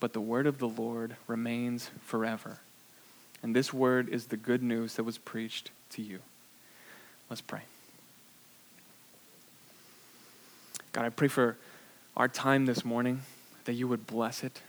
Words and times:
but 0.00 0.12
the 0.12 0.20
word 0.20 0.46
of 0.46 0.58
the 0.58 0.68
Lord 0.68 1.16
remains 1.26 1.90
forever. 2.02 2.58
And 3.42 3.54
this 3.54 3.72
word 3.72 4.08
is 4.08 4.26
the 4.26 4.36
good 4.36 4.62
news 4.62 4.94
that 4.94 5.04
was 5.04 5.18
preached 5.18 5.70
to 5.90 6.02
you. 6.02 6.20
Let's 7.30 7.40
pray. 7.40 7.62
God, 10.92 11.04
I 11.04 11.10
pray 11.10 11.28
for 11.28 11.56
our 12.16 12.28
time 12.28 12.66
this 12.66 12.84
morning 12.84 13.20
that 13.64 13.74
you 13.74 13.86
would 13.86 14.06
bless 14.06 14.42
it, 14.42 14.62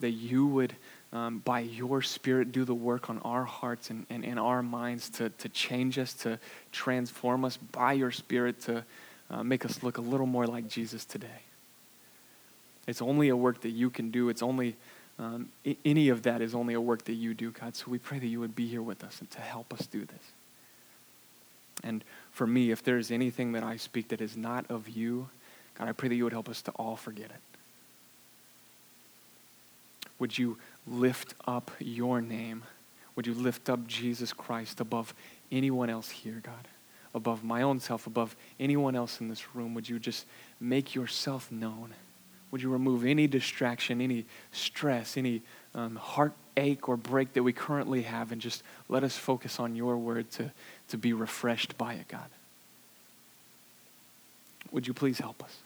that 0.00 0.10
you 0.10 0.46
would, 0.46 0.74
um, 1.12 1.38
by 1.38 1.60
your 1.60 2.02
Spirit, 2.02 2.52
do 2.52 2.64
the 2.64 2.74
work 2.74 3.08
on 3.08 3.18
our 3.20 3.44
hearts 3.44 3.88
and, 3.90 4.04
and 4.10 4.24
in 4.24 4.36
our 4.36 4.62
minds 4.62 5.08
to, 5.10 5.30
to 5.30 5.48
change 5.48 5.98
us, 5.98 6.12
to 6.14 6.38
transform 6.72 7.44
us 7.44 7.56
by 7.56 7.92
your 7.92 8.10
Spirit, 8.10 8.60
to 8.62 8.84
uh, 9.30 9.42
make 9.42 9.64
us 9.64 9.82
look 9.82 9.96
a 9.96 10.02
little 10.02 10.26
more 10.26 10.46
like 10.46 10.68
Jesus 10.68 11.04
today. 11.04 11.28
It's 12.86 13.02
only 13.02 13.28
a 13.28 13.36
work 13.36 13.60
that 13.62 13.70
you 13.70 13.90
can 13.90 14.10
do. 14.10 14.28
It's 14.28 14.42
only, 14.42 14.76
um, 15.18 15.50
I- 15.66 15.76
any 15.84 16.08
of 16.08 16.22
that 16.22 16.42
is 16.42 16.54
only 16.54 16.74
a 16.74 16.80
work 16.80 17.04
that 17.04 17.14
you 17.14 17.34
do, 17.34 17.50
God. 17.50 17.76
So 17.76 17.90
we 17.90 17.98
pray 17.98 18.18
that 18.18 18.26
you 18.26 18.40
would 18.40 18.54
be 18.54 18.66
here 18.66 18.82
with 18.82 19.02
us 19.02 19.20
and 19.20 19.30
to 19.30 19.40
help 19.40 19.72
us 19.72 19.86
do 19.86 20.04
this. 20.04 20.32
And 21.82 22.04
for 22.30 22.46
me, 22.46 22.70
if 22.70 22.82
there 22.82 22.98
is 22.98 23.10
anything 23.10 23.52
that 23.52 23.62
I 23.62 23.76
speak 23.76 24.08
that 24.08 24.20
is 24.20 24.36
not 24.36 24.70
of 24.70 24.88
you, 24.88 25.28
God, 25.74 25.88
I 25.88 25.92
pray 25.92 26.08
that 26.08 26.14
you 26.14 26.24
would 26.24 26.32
help 26.32 26.48
us 26.48 26.62
to 26.62 26.70
all 26.72 26.96
forget 26.96 27.30
it. 27.30 27.40
Would 30.18 30.38
you 30.38 30.58
lift 30.86 31.34
up 31.46 31.70
your 31.80 32.20
name? 32.20 32.62
Would 33.16 33.26
you 33.26 33.34
lift 33.34 33.68
up 33.68 33.86
Jesus 33.86 34.32
Christ 34.32 34.80
above 34.80 35.14
anyone 35.50 35.90
else 35.90 36.10
here, 36.10 36.40
God? 36.42 36.68
Above 37.14 37.44
my 37.44 37.62
own 37.62 37.80
self, 37.80 38.06
above 38.06 38.36
anyone 38.58 38.94
else 38.94 39.20
in 39.20 39.28
this 39.28 39.54
room? 39.54 39.74
Would 39.74 39.88
you 39.88 39.98
just 39.98 40.26
make 40.60 40.94
yourself 40.94 41.50
known? 41.50 41.94
Would 42.54 42.62
you 42.62 42.70
remove 42.70 43.04
any 43.04 43.26
distraction, 43.26 44.00
any 44.00 44.26
stress, 44.52 45.16
any 45.16 45.42
um, 45.74 45.96
heartache 45.96 46.88
or 46.88 46.96
break 46.96 47.32
that 47.32 47.42
we 47.42 47.52
currently 47.52 48.02
have, 48.02 48.30
and 48.30 48.40
just 48.40 48.62
let 48.88 49.02
us 49.02 49.16
focus 49.16 49.58
on 49.58 49.74
your 49.74 49.98
word 49.98 50.30
to, 50.30 50.52
to 50.90 50.96
be 50.96 51.12
refreshed 51.12 51.76
by 51.76 51.94
it, 51.94 52.06
God? 52.06 52.28
Would 54.70 54.86
you 54.86 54.94
please 54.94 55.18
help 55.18 55.42
us? 55.42 55.56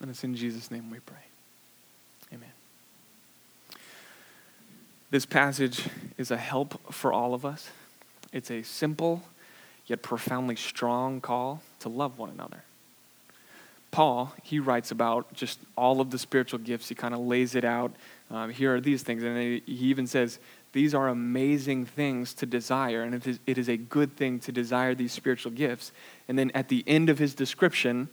And 0.00 0.08
it's 0.08 0.24
in 0.24 0.34
Jesus' 0.36 0.70
name 0.70 0.90
we 0.90 1.00
pray. 1.00 1.26
Amen. 2.32 2.48
This 5.10 5.26
passage 5.26 5.86
is 6.16 6.30
a 6.30 6.38
help 6.38 6.80
for 6.90 7.12
all 7.12 7.34
of 7.34 7.44
us. 7.44 7.68
It's 8.32 8.50
a 8.50 8.62
simple 8.62 9.22
yet 9.86 10.00
profoundly 10.00 10.56
strong 10.56 11.20
call 11.20 11.60
to 11.80 11.90
love 11.90 12.18
one 12.18 12.30
another. 12.30 12.64
Paul, 13.92 14.34
he 14.42 14.58
writes 14.58 14.90
about 14.90 15.32
just 15.34 15.60
all 15.76 16.00
of 16.00 16.10
the 16.10 16.18
spiritual 16.18 16.58
gifts. 16.58 16.88
He 16.88 16.94
kind 16.94 17.14
of 17.14 17.20
lays 17.20 17.54
it 17.54 17.64
out. 17.64 17.92
Um, 18.30 18.50
here 18.50 18.74
are 18.74 18.80
these 18.80 19.02
things. 19.02 19.22
And 19.22 19.38
he 19.38 19.62
even 19.66 20.06
says, 20.06 20.38
these 20.72 20.94
are 20.94 21.08
amazing 21.08 21.84
things 21.84 22.32
to 22.34 22.46
desire, 22.46 23.02
and 23.02 23.14
it 23.14 23.26
is, 23.26 23.38
it 23.46 23.58
is 23.58 23.68
a 23.68 23.76
good 23.76 24.16
thing 24.16 24.38
to 24.40 24.52
desire 24.52 24.94
these 24.94 25.12
spiritual 25.12 25.52
gifts. 25.52 25.92
And 26.28 26.38
then 26.38 26.50
at 26.54 26.68
the 26.68 26.82
end 26.86 27.10
of 27.10 27.18
his 27.18 27.34
description, 27.34 28.08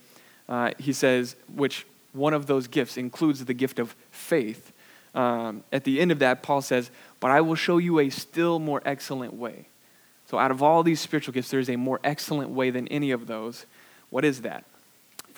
uh, 0.49 0.71
he 0.77 0.91
says, 0.91 1.37
which 1.55 1.87
one 2.11 2.33
of 2.33 2.47
those 2.47 2.67
gifts 2.67 2.97
includes 2.97 3.45
the 3.45 3.53
gift 3.53 3.79
of 3.79 3.95
faith. 4.11 4.73
Um, 5.15 5.63
at 5.71 5.85
the 5.85 6.01
end 6.01 6.11
of 6.11 6.19
that, 6.19 6.43
Paul 6.43 6.61
says, 6.61 6.91
But 7.21 7.31
I 7.31 7.39
will 7.39 7.55
show 7.55 7.77
you 7.77 7.99
a 7.99 8.09
still 8.09 8.59
more 8.59 8.81
excellent 8.85 9.33
way. 9.33 9.67
So, 10.29 10.37
out 10.37 10.51
of 10.51 10.61
all 10.61 10.83
these 10.83 10.99
spiritual 10.99 11.33
gifts, 11.33 11.49
there 11.49 11.59
is 11.59 11.69
a 11.69 11.75
more 11.75 11.99
excellent 12.03 12.51
way 12.51 12.69
than 12.69 12.87
any 12.89 13.11
of 13.11 13.25
those. 13.25 13.65
What 14.09 14.25
is 14.25 14.41
that? 14.41 14.65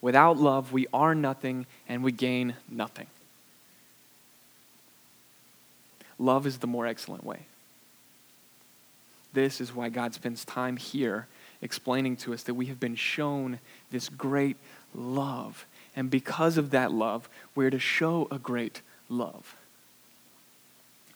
Without 0.00 0.36
love, 0.36 0.72
we 0.72 0.86
are 0.92 1.14
nothing 1.14 1.66
and 1.88 2.02
we 2.04 2.12
gain 2.12 2.54
nothing. 2.70 3.06
Love 6.18 6.46
is 6.46 6.58
the 6.58 6.66
more 6.66 6.86
excellent 6.86 7.24
way. 7.24 7.40
This 9.32 9.60
is 9.60 9.74
why 9.74 9.88
God 9.88 10.14
spends 10.14 10.44
time 10.44 10.76
here 10.76 11.26
explaining 11.60 12.16
to 12.16 12.32
us 12.32 12.44
that 12.44 12.54
we 12.54 12.66
have 12.66 12.80
been 12.80 12.94
shown 12.94 13.58
this 13.90 14.08
great 14.08 14.56
love. 14.94 15.66
And 15.94 16.10
because 16.10 16.56
of 16.56 16.70
that 16.70 16.92
love, 16.92 17.28
we're 17.54 17.70
to 17.70 17.78
show 17.78 18.28
a 18.30 18.38
great 18.38 18.82
love. 19.08 19.56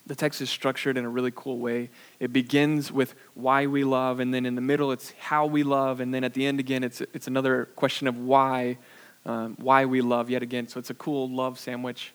The 0.06 0.14
text 0.14 0.40
is 0.40 0.50
structured 0.50 0.96
in 0.96 1.04
a 1.04 1.08
really 1.08 1.32
cool 1.34 1.58
way. 1.58 1.90
It 2.18 2.32
begins 2.32 2.90
with 2.90 3.14
why 3.34 3.66
we 3.66 3.84
love, 3.84 4.18
and 4.18 4.34
then 4.34 4.44
in 4.44 4.56
the 4.56 4.60
middle, 4.60 4.90
it's 4.90 5.12
how 5.20 5.46
we 5.46 5.62
love, 5.62 6.00
and 6.00 6.12
then 6.12 6.24
at 6.24 6.34
the 6.34 6.44
end, 6.44 6.58
again, 6.58 6.82
it's, 6.82 7.00
it's 7.00 7.28
another 7.28 7.66
question 7.76 8.08
of 8.08 8.18
why, 8.18 8.78
um, 9.24 9.56
why 9.60 9.84
we 9.84 10.00
love 10.00 10.28
yet 10.28 10.42
again. 10.42 10.66
So 10.66 10.80
it's 10.80 10.90
a 10.90 10.94
cool 10.94 11.30
love 11.30 11.58
sandwich. 11.58 12.12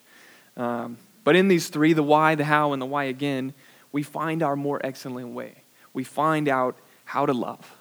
Um, 0.56 0.98
but 1.24 1.36
in 1.36 1.48
these 1.48 1.68
three 1.68 1.92
the 1.92 2.02
why, 2.02 2.34
the 2.34 2.44
how, 2.44 2.72
and 2.72 2.80
the 2.80 2.86
why 2.86 3.04
again 3.04 3.54
we 3.92 4.02
find 4.02 4.42
our 4.42 4.56
more 4.56 4.80
excellent 4.84 5.30
way. 5.30 5.62
We 5.92 6.04
find 6.04 6.48
out 6.48 6.76
how 7.04 7.26
to 7.26 7.32
love. 7.32 7.74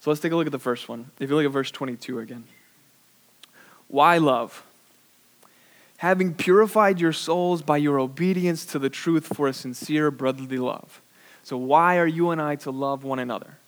So 0.00 0.10
let's 0.10 0.20
take 0.20 0.32
a 0.32 0.36
look 0.36 0.46
at 0.46 0.52
the 0.52 0.58
first 0.58 0.88
one. 0.88 1.10
If 1.18 1.30
you 1.30 1.36
look 1.36 1.44
at 1.44 1.52
verse 1.52 1.70
22 1.70 2.18
again. 2.18 2.44
Why 3.88 4.18
love? 4.18 4.64
Having 6.00 6.32
purified 6.32 6.98
your 6.98 7.12
souls 7.12 7.60
by 7.60 7.76
your 7.76 8.00
obedience 8.00 8.64
to 8.64 8.78
the 8.78 8.88
truth 8.88 9.26
for 9.26 9.46
a 9.46 9.52
sincere 9.52 10.10
brotherly 10.10 10.56
love. 10.56 11.02
So, 11.42 11.58
why 11.58 11.98
are 11.98 12.06
you 12.06 12.30
and 12.30 12.40
I 12.40 12.56
to 12.56 12.70
love 12.70 13.04
one 13.04 13.18
another? 13.18 13.58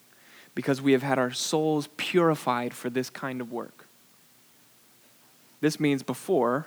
Because 0.54 0.80
we 0.80 0.92
have 0.92 1.02
had 1.02 1.18
our 1.18 1.30
souls 1.30 1.90
purified 1.98 2.72
for 2.72 2.88
this 2.88 3.10
kind 3.10 3.42
of 3.42 3.52
work. 3.52 3.86
This 5.60 5.78
means 5.78 6.02
before, 6.02 6.66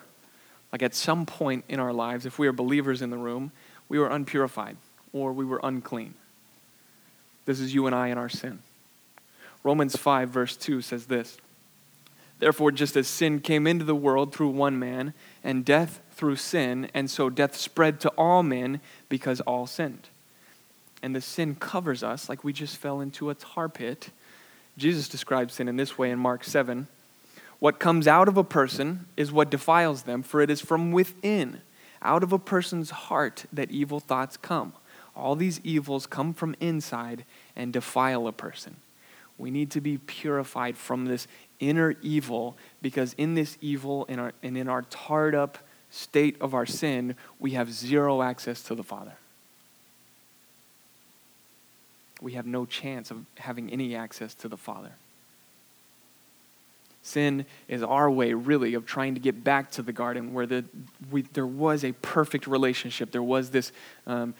like 0.71 0.83
at 0.83 0.93
some 0.93 1.25
point 1.25 1.65
in 1.67 1.79
our 1.79 1.93
lives, 1.93 2.27
if 2.27 2.37
we 2.37 2.47
are 2.47 2.53
believers 2.53 3.01
in 3.01 3.09
the 3.09 3.17
room, 3.17 3.51
we 3.89 3.97
were 3.97 4.09
unpurified 4.09 4.77
or 5.13 5.33
we 5.33 5.45
were 5.45 5.59
unclean. 5.63 6.13
This 7.45 7.59
is 7.59 7.73
you 7.73 7.87
and 7.87 7.95
I 7.95 8.09
in 8.09 8.19
our 8.19 8.29
sin. 8.29 8.59
Romans 9.63 9.95
5, 9.95 10.29
verse 10.29 10.55
2 10.55 10.83
says 10.83 11.07
this 11.07 11.39
Therefore, 12.39 12.71
just 12.71 12.95
as 12.97 13.07
sin 13.07 13.39
came 13.39 13.65
into 13.65 13.85
the 13.85 13.95
world 13.95 14.33
through 14.33 14.49
one 14.49 14.77
man, 14.77 15.13
and 15.43 15.63
death 15.63 16.01
through 16.11 16.35
sin, 16.35 16.89
and 16.93 17.09
so 17.09 17.29
death 17.29 17.55
spread 17.55 17.99
to 18.01 18.09
all 18.17 18.43
men 18.43 18.81
because 19.09 19.41
all 19.41 19.67
sinned. 19.67 20.09
And 21.01 21.15
the 21.15 21.21
sin 21.21 21.55
covers 21.55 22.03
us 22.03 22.29
like 22.29 22.43
we 22.43 22.53
just 22.53 22.77
fell 22.77 22.99
into 22.99 23.29
a 23.29 23.35
tar 23.35 23.69
pit. 23.69 24.09
Jesus 24.77 25.07
describes 25.07 25.53
sin 25.53 25.67
in 25.67 25.77
this 25.77 25.97
way 25.97 26.11
in 26.11 26.19
Mark 26.19 26.43
7 26.43 26.87
What 27.59 27.79
comes 27.79 28.07
out 28.07 28.27
of 28.27 28.37
a 28.37 28.43
person 28.43 29.05
is 29.15 29.31
what 29.31 29.49
defiles 29.49 30.03
them, 30.03 30.23
for 30.23 30.41
it 30.41 30.49
is 30.49 30.61
from 30.61 30.91
within, 30.91 31.61
out 32.01 32.23
of 32.23 32.33
a 32.33 32.39
person's 32.39 32.89
heart, 32.89 33.45
that 33.53 33.71
evil 33.71 33.99
thoughts 33.99 34.35
come. 34.37 34.73
All 35.15 35.35
these 35.35 35.61
evils 35.63 36.05
come 36.05 36.33
from 36.33 36.55
inside 36.59 37.23
and 37.55 37.71
defile 37.71 38.27
a 38.27 38.33
person. 38.33 38.75
We 39.37 39.51
need 39.51 39.71
to 39.71 39.81
be 39.81 39.97
purified 39.97 40.77
from 40.77 41.05
this 41.05 41.27
inner 41.59 41.95
evil 42.01 42.57
because 42.81 43.13
in 43.13 43.35
this 43.35 43.57
evil 43.61 44.05
in 44.05 44.19
our, 44.19 44.33
and 44.43 44.57
in 44.57 44.67
our 44.67 44.83
tarred 44.83 45.35
up 45.35 45.57
state 45.89 46.35
of 46.41 46.53
our 46.53 46.65
sin, 46.65 47.15
we 47.39 47.51
have 47.51 47.71
zero 47.71 48.21
access 48.21 48.61
to 48.63 48.75
the 48.75 48.83
Father. 48.83 49.13
We 52.21 52.33
have 52.33 52.45
no 52.45 52.65
chance 52.65 53.11
of 53.11 53.25
having 53.37 53.69
any 53.71 53.95
access 53.95 54.33
to 54.35 54.47
the 54.47 54.57
Father. 54.57 54.91
Sin 57.03 57.45
is 57.67 57.83
our 57.83 58.09
way, 58.09 58.33
really, 58.33 58.73
of 58.73 58.85
trying 58.85 59.13
to 59.13 59.19
get 59.19 59.43
back 59.43 59.69
to 59.71 59.83
the 59.83 59.93
garden 59.93 60.33
where 60.33 60.47
the, 60.47 60.65
we, 61.11 61.21
there 61.21 61.45
was 61.45 61.83
a 61.83 61.91
perfect 61.91 62.47
relationship. 62.47 63.11
There 63.11 63.21
was 63.21 63.51
this 63.51 63.71
um, 64.07 64.33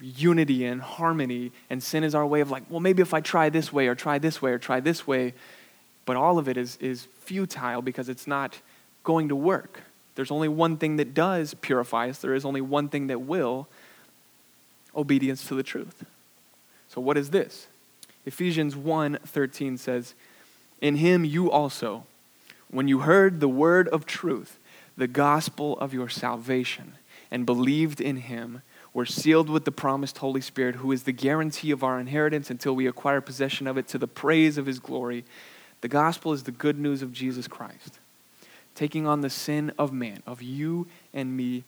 unity 0.00 0.64
and 0.64 0.80
harmony, 0.80 1.52
and 1.68 1.82
sin 1.82 2.04
is 2.04 2.14
our 2.14 2.26
way 2.26 2.40
of 2.40 2.50
like, 2.50 2.62
well, 2.70 2.80
maybe 2.80 3.02
if 3.02 3.12
I 3.12 3.20
try 3.20 3.50
this 3.50 3.70
way 3.70 3.86
or 3.86 3.94
try 3.94 4.18
this 4.18 4.40
way 4.40 4.52
or 4.52 4.58
try 4.58 4.80
this 4.80 5.06
way, 5.06 5.34
but 6.06 6.16
all 6.16 6.38
of 6.38 6.48
it 6.48 6.56
is, 6.56 6.78
is 6.80 7.06
futile 7.20 7.82
because 7.82 8.08
it's 8.08 8.26
not 8.26 8.60
going 9.04 9.28
to 9.28 9.36
work. 9.36 9.82
There's 10.14 10.30
only 10.30 10.48
one 10.48 10.78
thing 10.78 10.96
that 10.96 11.12
does 11.12 11.52
purify 11.54 12.08
us, 12.08 12.18
there 12.18 12.34
is 12.34 12.44
only 12.44 12.62
one 12.62 12.88
thing 12.88 13.08
that 13.08 13.20
will 13.20 13.68
obedience 14.96 15.46
to 15.48 15.54
the 15.54 15.62
truth. 15.62 16.04
So, 16.88 17.00
what 17.00 17.18
is 17.18 17.30
this? 17.30 17.66
Ephesians 18.24 18.74
1 18.74 19.18
13 19.24 19.76
says, 19.76 20.14
In 20.80 20.96
him 20.96 21.24
you 21.24 21.50
also, 21.50 22.04
when 22.70 22.88
you 22.88 23.00
heard 23.00 23.40
the 23.40 23.48
word 23.48 23.88
of 23.88 24.06
truth, 24.06 24.58
the 24.96 25.06
gospel 25.06 25.78
of 25.78 25.92
your 25.92 26.08
salvation, 26.08 26.94
and 27.30 27.44
believed 27.44 28.00
in 28.00 28.16
him, 28.16 28.62
were 28.94 29.04
sealed 29.04 29.50
with 29.50 29.66
the 29.66 29.72
promised 29.72 30.18
Holy 30.18 30.40
Spirit, 30.40 30.76
who 30.76 30.90
is 30.90 31.02
the 31.02 31.12
guarantee 31.12 31.70
of 31.70 31.84
our 31.84 32.00
inheritance 32.00 32.48
until 32.48 32.74
we 32.74 32.86
acquire 32.86 33.20
possession 33.20 33.66
of 33.66 33.76
it 33.76 33.86
to 33.88 33.98
the 33.98 34.06
praise 34.06 34.56
of 34.56 34.64
his 34.64 34.78
glory. 34.78 35.24
The 35.80 35.88
gospel 35.88 36.32
is 36.32 36.44
the 36.44 36.52
good 36.52 36.78
news 36.78 37.02
of 37.02 37.12
Jesus 37.12 37.46
Christ, 37.46 37.98
taking 38.74 39.06
on 39.06 39.20
the 39.20 39.30
sin 39.30 39.72
of 39.78 39.92
man, 39.92 40.22
of 40.26 40.42
you 40.42 40.86
and 41.12 41.36
me, 41.36 41.64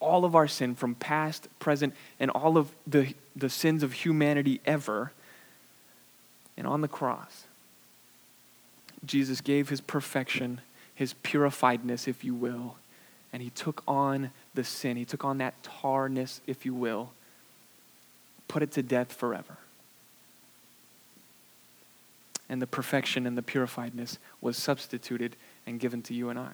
all 0.00 0.24
of 0.24 0.34
our 0.34 0.48
sin 0.48 0.74
from 0.74 0.94
past, 0.94 1.48
present, 1.58 1.94
and 2.18 2.30
all 2.30 2.58
of 2.58 2.70
the, 2.86 3.14
the 3.34 3.48
sins 3.48 3.82
of 3.82 3.92
humanity 3.92 4.60
ever. 4.66 5.12
And 6.56 6.66
on 6.66 6.80
the 6.80 6.88
cross, 6.88 7.44
Jesus 9.04 9.40
gave 9.40 9.68
his 9.68 9.80
perfection, 9.80 10.60
his 10.94 11.14
purifiedness, 11.22 12.06
if 12.06 12.24
you 12.24 12.34
will, 12.34 12.76
and 13.32 13.42
he 13.42 13.50
took 13.50 13.82
on 13.88 14.30
the 14.54 14.64
sin. 14.64 14.96
He 14.96 15.04
took 15.04 15.24
on 15.24 15.38
that 15.38 15.54
tarness, 15.62 16.40
if 16.46 16.66
you 16.66 16.74
will, 16.74 17.12
put 18.48 18.62
it 18.62 18.72
to 18.72 18.82
death 18.82 19.12
forever. 19.12 19.56
And 22.52 22.60
the 22.60 22.66
perfection 22.66 23.26
and 23.26 23.38
the 23.38 23.40
purifiedness 23.42 24.18
was 24.42 24.58
substituted 24.58 25.36
and 25.66 25.80
given 25.80 26.02
to 26.02 26.12
you 26.12 26.28
and 26.28 26.38
I. 26.38 26.52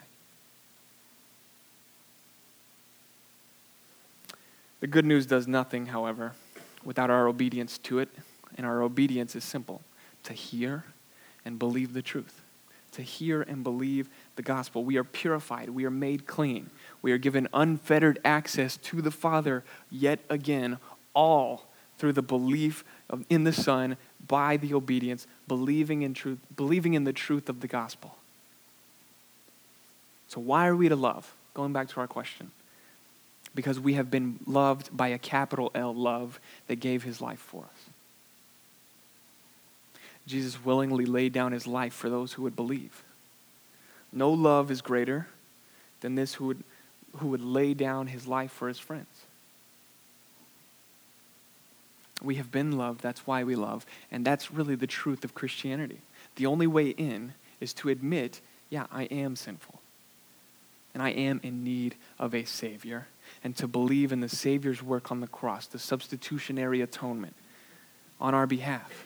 The 4.79 4.87
good 4.87 5.03
news 5.03 5.25
does 5.25 5.45
nothing, 5.45 5.87
however, 5.87 6.31
without 6.85 7.09
our 7.09 7.27
obedience 7.27 7.77
to 7.79 7.99
it, 7.99 8.07
and 8.55 8.65
our 8.65 8.81
obedience 8.81 9.35
is 9.35 9.43
simple 9.43 9.81
to 10.23 10.31
hear 10.31 10.85
and 11.43 11.59
believe 11.59 11.91
the 11.91 12.01
truth. 12.01 12.43
To 12.93 13.01
hear 13.01 13.41
and 13.41 13.61
believe 13.61 14.07
the 14.37 14.41
gospel. 14.41 14.85
We 14.85 14.95
are 14.95 15.03
purified, 15.03 15.69
we 15.69 15.83
are 15.83 15.91
made 15.91 16.25
clean, 16.25 16.69
we 17.01 17.11
are 17.11 17.17
given 17.17 17.49
unfettered 17.53 18.19
access 18.23 18.77
to 18.77 19.01
the 19.01 19.11
Father 19.11 19.65
yet 19.91 20.19
again, 20.29 20.77
all 21.13 21.65
through 21.97 22.13
the 22.13 22.21
belief 22.21 22.85
in 23.29 23.43
the 23.43 23.51
Son 23.51 23.97
by 24.27 24.57
the 24.57 24.73
obedience, 24.73 25.27
believing 25.47 26.01
in 26.01 26.13
truth, 26.13 26.39
believing 26.55 26.93
in 26.93 27.03
the 27.03 27.13
truth 27.13 27.49
of 27.49 27.61
the 27.61 27.67
gospel. 27.67 28.15
So 30.27 30.39
why 30.39 30.67
are 30.67 30.75
we 30.75 30.89
to 30.89 30.95
love? 30.95 31.33
Going 31.53 31.73
back 31.73 31.89
to 31.89 31.99
our 31.99 32.07
question 32.07 32.51
because 33.55 33.79
we 33.79 33.93
have 33.95 34.11
been 34.11 34.39
loved 34.45 34.95
by 34.95 35.09
a 35.09 35.17
capital 35.17 35.71
L 35.73 35.93
love 35.93 36.39
that 36.67 36.79
gave 36.79 37.03
his 37.03 37.21
life 37.21 37.39
for 37.39 37.63
us. 37.63 37.89
Jesus 40.27 40.63
willingly 40.63 41.05
laid 41.05 41.33
down 41.33 41.51
his 41.51 41.65
life 41.65 41.93
for 41.93 42.09
those 42.09 42.33
who 42.33 42.43
would 42.43 42.55
believe. 42.55 43.03
No 44.13 44.31
love 44.31 44.69
is 44.69 44.81
greater 44.81 45.27
than 46.01 46.15
this 46.15 46.35
who 46.35 46.45
would, 46.45 46.63
who 47.17 47.27
would 47.29 47.41
lay 47.41 47.73
down 47.73 48.07
his 48.07 48.27
life 48.27 48.51
for 48.51 48.67
his 48.67 48.79
friends. 48.79 49.07
We 52.21 52.35
have 52.35 52.51
been 52.51 52.73
loved, 52.73 53.01
that's 53.01 53.25
why 53.25 53.43
we 53.43 53.55
love, 53.55 53.85
and 54.11 54.25
that's 54.25 54.51
really 54.51 54.75
the 54.75 54.87
truth 54.87 55.23
of 55.23 55.35
Christianity. 55.35 56.01
The 56.35 56.45
only 56.45 56.67
way 56.67 56.89
in 56.89 57.33
is 57.59 57.73
to 57.75 57.89
admit, 57.89 58.41
yeah, 58.69 58.87
I 58.91 59.03
am 59.03 59.35
sinful, 59.35 59.79
and 60.93 61.01
I 61.01 61.09
am 61.09 61.39
in 61.43 61.63
need 61.63 61.95
of 62.17 62.35
a 62.35 62.43
Savior 62.43 63.07
and 63.43 63.55
to 63.57 63.67
believe 63.67 64.11
in 64.11 64.19
the 64.19 64.29
Savior's 64.29 64.83
work 64.83 65.11
on 65.11 65.21
the 65.21 65.27
cross, 65.27 65.67
the 65.67 65.79
substitutionary 65.79 66.81
atonement 66.81 67.35
on 68.19 68.33
our 68.33 68.47
behalf. 68.47 69.05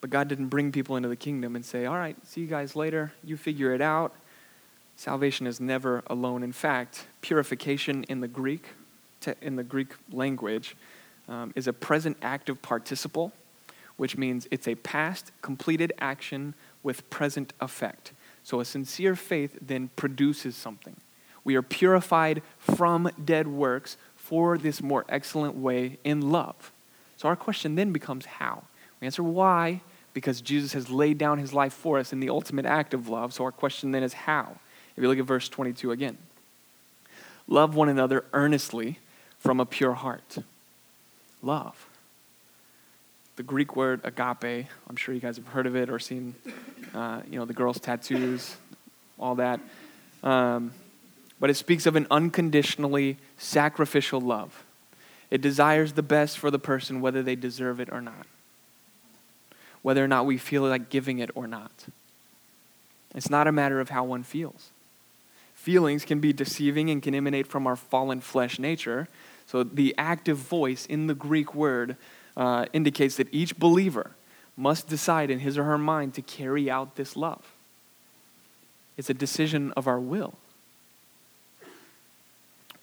But 0.00 0.10
God 0.10 0.28
didn't 0.28 0.48
bring 0.48 0.72
people 0.72 0.96
into 0.96 1.08
the 1.08 1.16
kingdom 1.16 1.56
and 1.56 1.64
say, 1.64 1.86
All 1.86 1.96
right, 1.96 2.16
see 2.26 2.40
you 2.40 2.46
guys 2.46 2.76
later. 2.76 3.12
You 3.24 3.36
figure 3.36 3.72
it 3.72 3.80
out. 3.80 4.14
Salvation 4.96 5.46
is 5.46 5.60
never 5.60 6.02
alone. 6.06 6.42
In 6.42 6.52
fact, 6.52 7.06
purification 7.20 8.04
in 8.04 8.20
the 8.20 8.28
Greek, 8.28 8.68
in 9.40 9.56
the 9.56 9.62
Greek 9.62 9.94
language, 10.12 10.76
um, 11.28 11.52
is 11.56 11.66
a 11.66 11.72
present 11.72 12.16
active 12.22 12.62
participle, 12.62 13.32
which 13.96 14.16
means 14.16 14.46
it's 14.50 14.68
a 14.68 14.74
past 14.76 15.32
completed 15.42 15.92
action 15.98 16.54
with 16.82 17.08
present 17.10 17.52
effect. 17.60 18.12
So 18.42 18.60
a 18.60 18.64
sincere 18.64 19.16
faith 19.16 19.58
then 19.60 19.90
produces 19.96 20.54
something. 20.54 20.96
We 21.44 21.56
are 21.56 21.62
purified 21.62 22.42
from 22.58 23.10
dead 23.24 23.48
works 23.48 23.96
for 24.16 24.58
this 24.58 24.82
more 24.82 25.04
excellent 25.08 25.56
way 25.56 25.98
in 26.04 26.32
love. 26.32 26.72
So 27.16 27.28
our 27.28 27.36
question 27.36 27.74
then 27.74 27.92
becomes 27.92 28.26
how? 28.26 28.64
We 29.00 29.06
answer 29.06 29.22
why, 29.22 29.80
because 30.12 30.40
Jesus 30.40 30.72
has 30.72 30.90
laid 30.90 31.18
down 31.18 31.38
his 31.38 31.52
life 31.52 31.72
for 31.72 31.98
us 31.98 32.12
in 32.12 32.20
the 32.20 32.30
ultimate 32.30 32.66
act 32.66 32.94
of 32.94 33.08
love. 33.08 33.32
So 33.32 33.44
our 33.44 33.52
question 33.52 33.92
then 33.92 34.02
is 34.02 34.12
how? 34.12 34.56
If 34.96 35.02
you 35.02 35.08
look 35.08 35.18
at 35.18 35.24
verse 35.24 35.48
22 35.48 35.92
again. 35.92 36.18
Love 37.48 37.74
one 37.74 37.88
another 37.88 38.24
earnestly 38.32 38.98
from 39.46 39.60
a 39.60 39.66
pure 39.66 39.94
heart. 39.94 40.38
Love. 41.40 41.86
The 43.36 43.42
Greek 43.42 43.76
word 43.76 44.00
agape, 44.02 44.66
I'm 44.88 44.96
sure 44.96 45.14
you 45.14 45.20
guys 45.20 45.36
have 45.36 45.46
heard 45.48 45.66
of 45.66 45.76
it 45.76 45.88
or 45.88 45.98
seen, 45.98 46.34
uh, 46.94 47.20
you 47.30 47.38
know, 47.38 47.44
the 47.44 47.52
girls' 47.52 47.78
tattoos, 47.78 48.56
all 49.18 49.36
that. 49.36 49.60
Um, 50.22 50.72
but 51.38 51.50
it 51.50 51.54
speaks 51.54 51.86
of 51.86 51.94
an 51.94 52.06
unconditionally 52.10 53.18
sacrificial 53.38 54.20
love. 54.20 54.64
It 55.30 55.42
desires 55.42 55.92
the 55.92 56.02
best 56.02 56.38
for 56.38 56.50
the 56.50 56.58
person, 56.58 57.00
whether 57.00 57.22
they 57.22 57.36
deserve 57.36 57.78
it 57.78 57.88
or 57.92 58.00
not, 58.00 58.26
whether 59.82 60.02
or 60.02 60.08
not 60.08 60.26
we 60.26 60.38
feel 60.38 60.62
like 60.62 60.88
giving 60.88 61.18
it 61.18 61.30
or 61.34 61.46
not. 61.46 61.70
It's 63.14 63.30
not 63.30 63.46
a 63.46 63.52
matter 63.52 63.80
of 63.80 63.90
how 63.90 64.04
one 64.04 64.22
feels. 64.22 64.70
Feelings 65.54 66.04
can 66.04 66.20
be 66.20 66.32
deceiving 66.32 66.90
and 66.90 67.02
can 67.02 67.14
emanate 67.14 67.46
from 67.46 67.66
our 67.66 67.76
fallen 67.76 68.20
flesh 68.20 68.58
nature. 68.58 69.08
So 69.46 69.62
the 69.62 69.94
active 69.96 70.38
voice 70.38 70.86
in 70.86 71.06
the 71.06 71.14
Greek 71.14 71.54
word 71.54 71.96
uh, 72.36 72.66
indicates 72.72 73.16
that 73.16 73.28
each 73.32 73.58
believer 73.58 74.12
must 74.56 74.88
decide 74.88 75.30
in 75.30 75.40
his 75.40 75.56
or 75.56 75.64
her 75.64 75.78
mind 75.78 76.14
to 76.14 76.22
carry 76.22 76.70
out 76.70 76.96
this 76.96 77.16
love. 77.16 77.54
It's 78.96 79.10
a 79.10 79.14
decision 79.14 79.72
of 79.76 79.86
our 79.86 80.00
will 80.00 80.34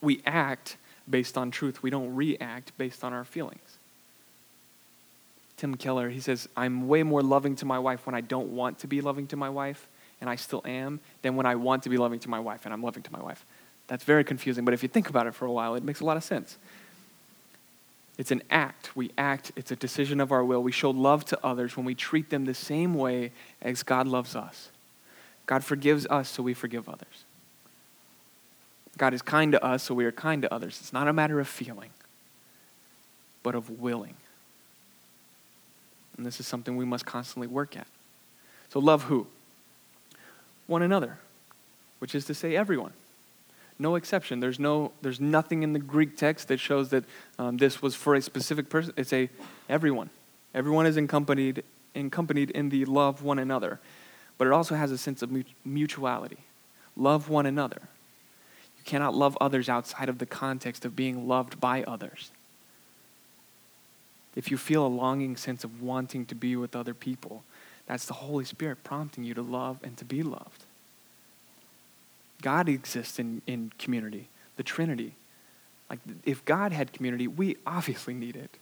we 0.04 0.22
act 0.26 0.78
based 1.10 1.38
on 1.38 1.50
truth. 1.50 1.82
We 1.82 1.90
don't 1.90 2.14
react 2.14 2.78
based 2.78 3.04
on 3.04 3.14
our 3.14 3.24
feelings. 3.24 3.78
Tim 5.58 5.76
Keller, 5.76 6.10
he 6.10 6.20
says, 6.20 6.50
I'm 6.58 6.88
way 6.88 7.04
more 7.04 7.22
loving 7.22 7.56
to 7.58 7.66
my 7.66 7.80
wife 7.80 8.06
when 8.06 8.14
I 8.14 8.22
don't 8.22 8.50
want 8.50 8.80
to 8.80 8.88
be 8.88 9.02
loving 9.02 9.28
to 9.28 9.38
my 9.38 9.50
wife, 9.50 9.88
and 10.20 10.30
I 10.30 10.36
still 10.36 10.62
am, 10.66 11.00
than 11.22 11.36
when 11.36 11.46
I 11.46 11.56
want 11.56 11.84
to 11.84 11.90
be 11.90 11.98
loving 11.98 12.20
to 12.20 12.30
my 12.30 12.40
wife 12.40 12.66
and 12.66 12.74
I'm 12.74 12.84
loving 12.84 13.04
to 13.04 13.14
my 13.14 13.22
wife. 13.22 13.46
That's 13.88 14.04
very 14.04 14.24
confusing, 14.24 14.66
but 14.66 14.74
if 14.74 14.82
you 14.82 14.90
think 14.90 15.10
about 15.10 15.28
it 15.28 15.36
for 15.36 15.46
a 15.46 15.52
while, 15.52 15.76
it 15.76 15.84
makes 15.84 16.00
a 16.00 16.06
lot 16.06 16.18
of 16.18 16.24
sense. 16.24 16.58
It's 18.18 18.32
an 18.32 18.44
act. 18.50 18.96
We 18.96 19.12
act, 19.18 19.52
it's 19.56 19.72
a 19.72 19.76
decision 19.76 20.20
of 20.20 20.32
our 20.32 20.44
will. 20.44 20.62
We 20.62 20.72
show 20.72 20.92
love 20.92 21.26
to 21.26 21.40
others 21.44 21.76
when 21.76 21.86
we 21.86 21.96
treat 21.96 22.30
them 22.30 22.46
the 22.46 22.54
same 22.54 22.94
way 22.94 23.32
as 23.62 23.84
God 23.84 24.08
loves 24.08 24.36
us. 24.36 24.70
God 25.46 25.64
forgives 25.64 26.06
us, 26.08 26.30
so 26.30 26.44
we 26.44 26.54
forgive 26.54 26.88
others. 26.88 27.26
God 28.98 29.14
is 29.14 29.22
kind 29.22 29.52
to 29.52 29.64
us, 29.64 29.84
so 29.84 29.96
we 29.96 30.06
are 30.06 30.12
kind 30.12 30.44
to 30.44 30.54
others. 30.54 30.78
It's 30.80 30.94
not 30.94 31.08
a 31.08 31.14
matter 31.14 31.40
of 31.40 31.48
feeling, 31.48 31.90
but 33.42 33.56
of 33.56 33.82
willing. 33.82 34.16
And 36.16 36.26
this 36.26 36.40
is 36.40 36.48
something 36.48 36.78
we 36.78 36.86
must 36.86 37.06
constantly 37.06 37.48
work 37.48 37.76
at. 37.76 37.88
So, 38.70 38.80
love 38.80 39.04
who? 39.04 39.26
One 40.68 40.84
another, 40.84 41.18
which 42.00 42.14
is 42.14 42.26
to 42.26 42.36
say, 42.36 42.56
everyone. 42.56 42.94
No 43.80 43.96
exception. 43.96 44.40
There's, 44.40 44.60
no, 44.60 44.92
there's 45.02 45.20
nothing 45.20 45.64
in 45.64 45.74
the 45.74 45.80
Greek 45.80 46.16
text 46.16 46.48
that 46.50 46.60
shows 46.60 46.90
that 46.90 47.04
um, 47.40 47.58
this 47.58 47.82
was 47.82 47.96
for 47.96 48.16
a 48.16 48.22
specific 48.22 48.70
person. 48.70 48.94
It's 48.98 49.14
a 49.14 49.30
everyone. 49.68 50.10
Everyone 50.54 50.86
is 50.86 50.98
accompanied, 50.98 51.64
accompanied 51.96 52.52
in 52.52 52.70
the 52.70 52.86
love 52.86 53.24
one 53.24 53.40
another. 53.40 53.80
But 54.38 54.48
it 54.48 54.54
also 54.54 54.76
has 54.76 54.92
a 54.92 54.98
sense 54.98 55.22
of 55.22 55.32
mutuality. 55.66 56.38
Love 56.96 57.30
one 57.30 57.46
another. 57.46 57.82
You 58.78 58.84
cannot 58.84 59.16
love 59.16 59.38
others 59.42 59.70
outside 59.70 60.10
of 60.10 60.20
the 60.20 60.26
context 60.26 60.86
of 60.86 60.96
being 60.96 61.28
loved 61.28 61.60
by 61.60 61.84
others. 61.84 62.32
If 64.36 64.50
you 64.52 64.58
feel 64.58 64.86
a 64.86 64.88
longing 64.88 65.38
sense 65.38 65.64
of 65.64 65.82
wanting 65.82 66.26
to 66.28 66.36
be 66.36 66.56
with 66.56 66.76
other 66.76 66.94
people, 66.94 67.44
that's 67.86 68.06
the 68.06 68.14
Holy 68.14 68.46
Spirit 68.46 68.84
prompting 68.84 69.24
you 69.24 69.34
to 69.34 69.42
love 69.42 69.80
and 69.84 69.96
to 69.98 70.06
be 70.06 70.24
loved. 70.24 70.63
God 72.44 72.70
exists 72.70 73.18
in, 73.18 73.42
in 73.48 73.72
community, 73.80 74.28
the 74.58 74.64
Trinity. 74.64 75.16
Like, 75.90 76.00
if 76.26 76.46
God 76.46 76.72
had 76.72 76.94
community, 76.94 77.28
we 77.28 77.58
obviously 77.66 78.14
need 78.14 78.36
it. 78.36 78.58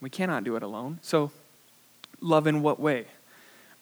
We 0.00 0.10
cannot 0.10 0.44
do 0.44 0.56
it 0.56 0.62
alone. 0.62 0.98
So, 1.00 1.30
love 2.20 2.46
in 2.46 2.60
what 2.60 2.80
way? 2.80 3.06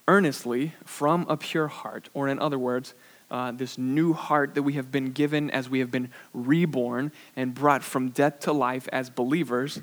Earnestly, 0.07 0.75
from 0.85 1.27
a 1.29 1.37
pure 1.37 1.69
heart, 1.69 2.09
or 2.15 2.29
in 2.29 2.39
other 2.39 2.59
words, 2.59 2.95
uh, 3.31 3.53
this 3.53 3.79
new 3.79 4.13
heart 4.13 4.55
that 4.55 4.63
we 4.63 4.75
have 4.75 4.93
been 4.93 5.13
given 5.13 5.51
as 5.51 5.69
we 5.69 5.81
have 5.81 5.91
been 5.91 6.11
reborn 6.35 7.11
and 7.37 7.55
brought 7.55 7.83
from 7.83 8.11
death 8.11 8.41
to 8.41 8.53
life 8.53 8.89
as 8.93 9.11
believers, 9.11 9.81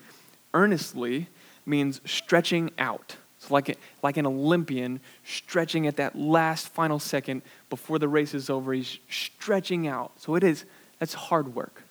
earnestly 0.54 1.28
means 1.66 2.02
stretching 2.06 2.72
out. 2.78 3.18
Like, 3.50 3.78
like 4.04 4.18
an 4.18 4.26
Olympian 4.26 5.00
stretching 5.26 5.88
at 5.88 5.98
that 5.98 6.18
last 6.18 6.70
final 6.70 7.00
second 7.00 7.42
before 7.70 8.00
the 8.00 8.08
race 8.08 8.34
is 8.34 8.50
over, 8.50 8.74
he's 8.74 9.00
stretching 9.10 9.88
out. 9.88 10.12
So 10.18 10.36
it 10.36 10.44
is, 10.44 10.66
that's 11.00 11.14
hard 11.14 11.56
work. 11.56 11.84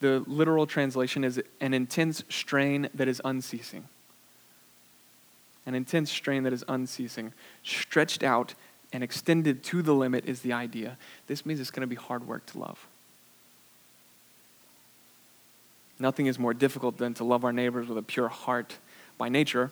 The 0.00 0.24
literal 0.26 0.66
translation 0.66 1.24
is 1.24 1.40
an 1.60 1.74
intense 1.74 2.24
strain 2.28 2.88
that 2.94 3.06
is 3.06 3.20
unceasing. 3.24 3.84
An 5.66 5.74
intense 5.74 6.10
strain 6.10 6.42
that 6.44 6.52
is 6.52 6.64
unceasing. 6.68 7.32
Stretched 7.62 8.22
out 8.22 8.54
and 8.92 9.04
extended 9.04 9.62
to 9.64 9.82
the 9.82 9.94
limit 9.94 10.24
is 10.26 10.40
the 10.40 10.52
idea. 10.52 10.96
This 11.26 11.44
means 11.44 11.60
it's 11.60 11.70
going 11.70 11.82
to 11.82 11.86
be 11.86 11.96
hard 11.96 12.26
work 12.26 12.46
to 12.46 12.58
love. 12.58 12.86
Nothing 16.00 16.26
is 16.26 16.38
more 16.38 16.54
difficult 16.54 16.96
than 16.96 17.12
to 17.14 17.24
love 17.24 17.44
our 17.44 17.52
neighbors 17.52 17.86
with 17.86 17.98
a 17.98 18.02
pure 18.02 18.28
heart 18.28 18.78
by 19.18 19.28
nature. 19.28 19.70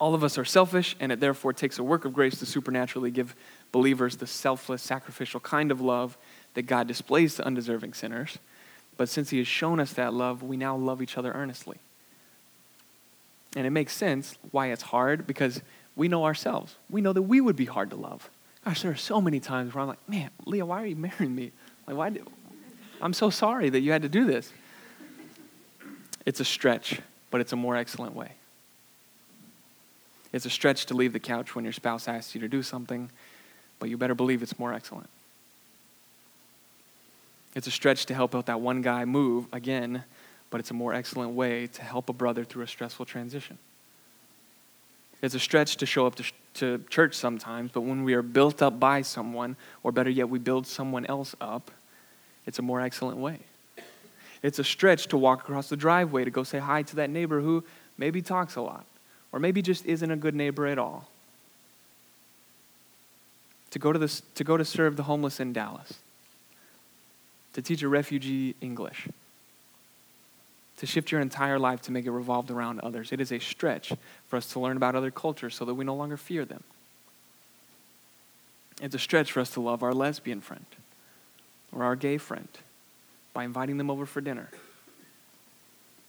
All 0.00 0.14
of 0.14 0.24
us 0.24 0.38
are 0.38 0.44
selfish, 0.44 0.96
and 0.98 1.12
it 1.12 1.20
therefore 1.20 1.52
takes 1.52 1.78
a 1.78 1.84
work 1.84 2.04
of 2.04 2.14
grace 2.14 2.38
to 2.38 2.46
supernaturally 2.46 3.10
give 3.10 3.36
believers 3.70 4.16
the 4.16 4.26
selfless, 4.26 4.82
sacrificial 4.82 5.40
kind 5.40 5.70
of 5.70 5.80
love 5.80 6.16
that 6.54 6.62
God 6.62 6.88
displays 6.88 7.34
to 7.36 7.44
undeserving 7.46 7.92
sinners. 7.92 8.38
But 8.96 9.08
since 9.08 9.30
He 9.30 9.38
has 9.38 9.46
shown 9.46 9.80
us 9.80 9.92
that 9.92 10.14
love, 10.14 10.42
we 10.42 10.56
now 10.56 10.76
love 10.76 11.02
each 11.02 11.18
other 11.18 11.32
earnestly. 11.32 11.78
And 13.54 13.66
it 13.66 13.70
makes 13.70 13.94
sense 13.94 14.36
why 14.50 14.68
it's 14.68 14.82
hard 14.82 15.26
because 15.26 15.60
we 15.94 16.08
know 16.08 16.24
ourselves. 16.24 16.74
We 16.90 17.00
know 17.00 17.12
that 17.12 17.22
we 17.22 17.40
would 17.40 17.56
be 17.56 17.66
hard 17.66 17.90
to 17.90 17.96
love. 17.96 18.30
Gosh, 18.64 18.82
there 18.82 18.90
are 18.90 18.96
so 18.96 19.20
many 19.20 19.40
times 19.40 19.74
where 19.74 19.82
I'm 19.82 19.88
like, 19.88 20.08
man, 20.08 20.30
Leah, 20.46 20.66
why 20.66 20.82
are 20.82 20.86
you 20.86 20.96
marrying 20.96 21.34
me? 21.34 21.52
Like, 21.86 21.96
why? 21.96 22.10
Do, 22.10 22.24
I'm 23.00 23.12
so 23.12 23.30
sorry 23.30 23.68
that 23.68 23.80
you 23.80 23.92
had 23.92 24.02
to 24.02 24.08
do 24.08 24.24
this. 24.24 24.52
It's 26.26 26.40
a 26.40 26.44
stretch, 26.44 27.00
but 27.30 27.40
it's 27.40 27.52
a 27.52 27.56
more 27.56 27.76
excellent 27.76 28.14
way. 28.14 28.32
It's 30.32 30.46
a 30.46 30.50
stretch 30.50 30.86
to 30.86 30.94
leave 30.94 31.12
the 31.12 31.20
couch 31.20 31.54
when 31.54 31.64
your 31.64 31.72
spouse 31.72 32.08
asks 32.08 32.34
you 32.34 32.40
to 32.40 32.48
do 32.48 32.62
something, 32.62 33.10
but 33.78 33.88
you 33.88 33.96
better 33.96 34.14
believe 34.14 34.42
it's 34.42 34.58
more 34.58 34.72
excellent. 34.72 35.08
It's 37.54 37.66
a 37.66 37.70
stretch 37.70 38.06
to 38.06 38.14
help 38.14 38.34
out 38.34 38.46
that 38.46 38.60
one 38.60 38.82
guy 38.82 39.04
move 39.04 39.46
again, 39.52 40.04
but 40.50 40.60
it's 40.60 40.70
a 40.70 40.74
more 40.74 40.92
excellent 40.92 41.32
way 41.32 41.68
to 41.68 41.82
help 41.82 42.08
a 42.08 42.12
brother 42.12 42.44
through 42.44 42.64
a 42.64 42.66
stressful 42.66 43.06
transition. 43.06 43.58
It's 45.22 45.34
a 45.34 45.40
stretch 45.40 45.76
to 45.76 45.86
show 45.86 46.06
up 46.06 46.16
to, 46.16 46.24
to 46.54 46.84
church 46.90 47.14
sometimes, 47.14 47.70
but 47.72 47.82
when 47.82 48.04
we 48.04 48.14
are 48.14 48.22
built 48.22 48.60
up 48.60 48.80
by 48.80 49.02
someone, 49.02 49.56
or 49.82 49.92
better 49.92 50.10
yet, 50.10 50.28
we 50.28 50.38
build 50.38 50.66
someone 50.66 51.06
else 51.06 51.34
up, 51.40 51.70
it's 52.44 52.58
a 52.58 52.62
more 52.62 52.80
excellent 52.80 53.18
way. 53.18 53.38
It's 54.44 54.58
a 54.58 54.64
stretch 54.64 55.06
to 55.06 55.16
walk 55.16 55.40
across 55.40 55.70
the 55.70 55.76
driveway 55.76 56.24
to 56.24 56.30
go 56.30 56.42
say 56.42 56.58
hi 56.58 56.82
to 56.82 56.96
that 56.96 57.08
neighbor 57.08 57.40
who 57.40 57.64
maybe 57.96 58.20
talks 58.20 58.56
a 58.56 58.60
lot, 58.60 58.84
or 59.32 59.40
maybe 59.40 59.62
just 59.62 59.86
isn't 59.86 60.10
a 60.10 60.16
good 60.16 60.34
neighbor 60.34 60.66
at 60.66 60.78
all. 60.78 61.08
To 63.70 63.78
go 63.78 63.90
to, 63.90 63.98
this, 63.98 64.20
to, 64.34 64.44
go 64.44 64.58
to 64.58 64.64
serve 64.64 64.96
the 64.96 65.04
homeless 65.04 65.40
in 65.40 65.54
Dallas, 65.54 65.94
to 67.54 67.62
teach 67.62 67.82
a 67.82 67.88
refugee 67.88 68.54
English, 68.60 69.08
to 70.76 70.84
shift 70.84 71.10
your 71.10 71.22
entire 71.22 71.58
life 71.58 71.80
to 71.80 71.90
make 71.90 72.04
it 72.04 72.10
revolved 72.10 72.50
around 72.50 72.80
others. 72.80 73.12
It 73.12 73.22
is 73.22 73.32
a 73.32 73.38
stretch 73.38 73.94
for 74.28 74.36
us 74.36 74.52
to 74.52 74.60
learn 74.60 74.76
about 74.76 74.94
other 74.94 75.10
cultures 75.10 75.54
so 75.54 75.64
that 75.64 75.72
we 75.72 75.86
no 75.86 75.94
longer 75.94 76.18
fear 76.18 76.44
them. 76.44 76.62
It's 78.82 78.94
a 78.94 78.98
stretch 78.98 79.32
for 79.32 79.40
us 79.40 79.48
to 79.52 79.62
love 79.62 79.82
our 79.82 79.94
lesbian 79.94 80.42
friend 80.42 80.66
or 81.72 81.82
our 81.82 81.96
gay 81.96 82.18
friend 82.18 82.48
by 83.34 83.44
inviting 83.44 83.76
them 83.76 83.90
over 83.90 84.06
for 84.06 84.22
dinner. 84.22 84.48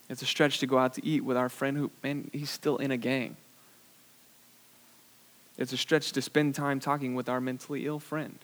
It's 0.10 0.22
a 0.22 0.26
stretch 0.26 0.60
to 0.60 0.68
go 0.68 0.78
out 0.78 0.94
to 0.94 1.06
eat 1.06 1.26
with 1.26 1.36
our 1.36 1.50
friend 1.50 1.76
who, 1.76 1.92
man, 2.04 2.30
he's 2.32 2.52
still 2.52 2.78
in 2.78 2.92
a 2.92 2.98
gang. 2.98 3.36
It's 5.58 5.74
a 5.74 5.78
stretch 5.78 6.12
to 6.14 6.22
spend 6.22 6.54
time 6.54 6.80
talking 6.80 7.16
with 7.16 7.28
our 7.28 7.42
mentally 7.42 7.86
ill 7.86 8.00
friend. 8.00 8.38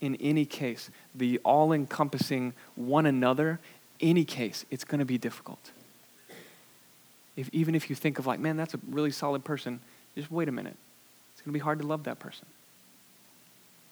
In 0.00 0.16
any 0.16 0.44
case, 0.44 0.90
the 1.14 1.40
all 1.44 1.72
encompassing 1.72 2.52
one 2.76 3.06
another, 3.06 3.58
any 4.00 4.24
case, 4.24 4.64
it's 4.70 4.84
going 4.84 4.98
to 4.98 5.04
be 5.04 5.18
difficult. 5.18 5.70
If, 7.36 7.48
even 7.52 7.74
if 7.74 7.90
you 7.90 7.96
think 7.96 8.18
of, 8.18 8.26
like, 8.26 8.38
man, 8.38 8.56
that's 8.56 8.74
a 8.74 8.80
really 8.88 9.10
solid 9.10 9.44
person, 9.44 9.80
just 10.14 10.30
wait 10.30 10.48
a 10.48 10.52
minute. 10.52 10.76
It's 11.32 11.42
going 11.42 11.52
to 11.52 11.58
be 11.58 11.62
hard 11.62 11.80
to 11.80 11.86
love 11.86 12.04
that 12.04 12.20
person. 12.20 12.46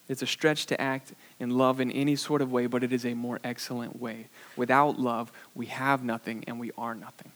It's 0.09 0.23
a 0.23 0.27
stretch 0.27 0.67
to 0.67 0.81
act 0.81 1.13
in 1.39 1.57
love 1.57 1.81
in 1.81 1.91
any 1.91 2.17
sort 2.17 2.43
of 2.43 2.53
way, 2.53 2.67
but 2.67 2.83
it 2.83 2.93
is 2.93 3.07
a 3.07 3.15
more 3.15 3.41
excellent 3.45 4.01
way. 4.01 4.27
Without 4.57 4.99
love, 4.99 5.33
we 5.55 5.67
have 5.67 6.05
nothing 6.05 6.45
and 6.47 6.59
we 6.59 6.71
are 6.77 6.95
nothing. 6.95 7.33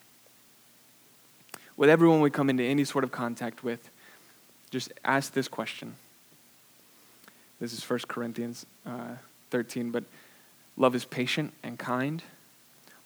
With 1.76 1.90
everyone 1.90 2.20
we 2.20 2.30
come 2.30 2.50
into 2.50 2.64
any 2.64 2.84
sort 2.84 3.04
of 3.04 3.12
contact 3.12 3.62
with, 3.62 3.90
just 4.70 4.92
ask 5.04 5.32
this 5.32 5.48
question. 5.48 5.94
This 7.60 7.72
is 7.72 7.88
1 7.88 8.00
Corinthians 8.08 8.66
uh, 8.84 9.14
13, 9.50 9.90
but 9.90 10.04
love 10.76 10.94
is 10.94 11.04
patient 11.04 11.52
and 11.62 11.78
kind. 11.78 12.22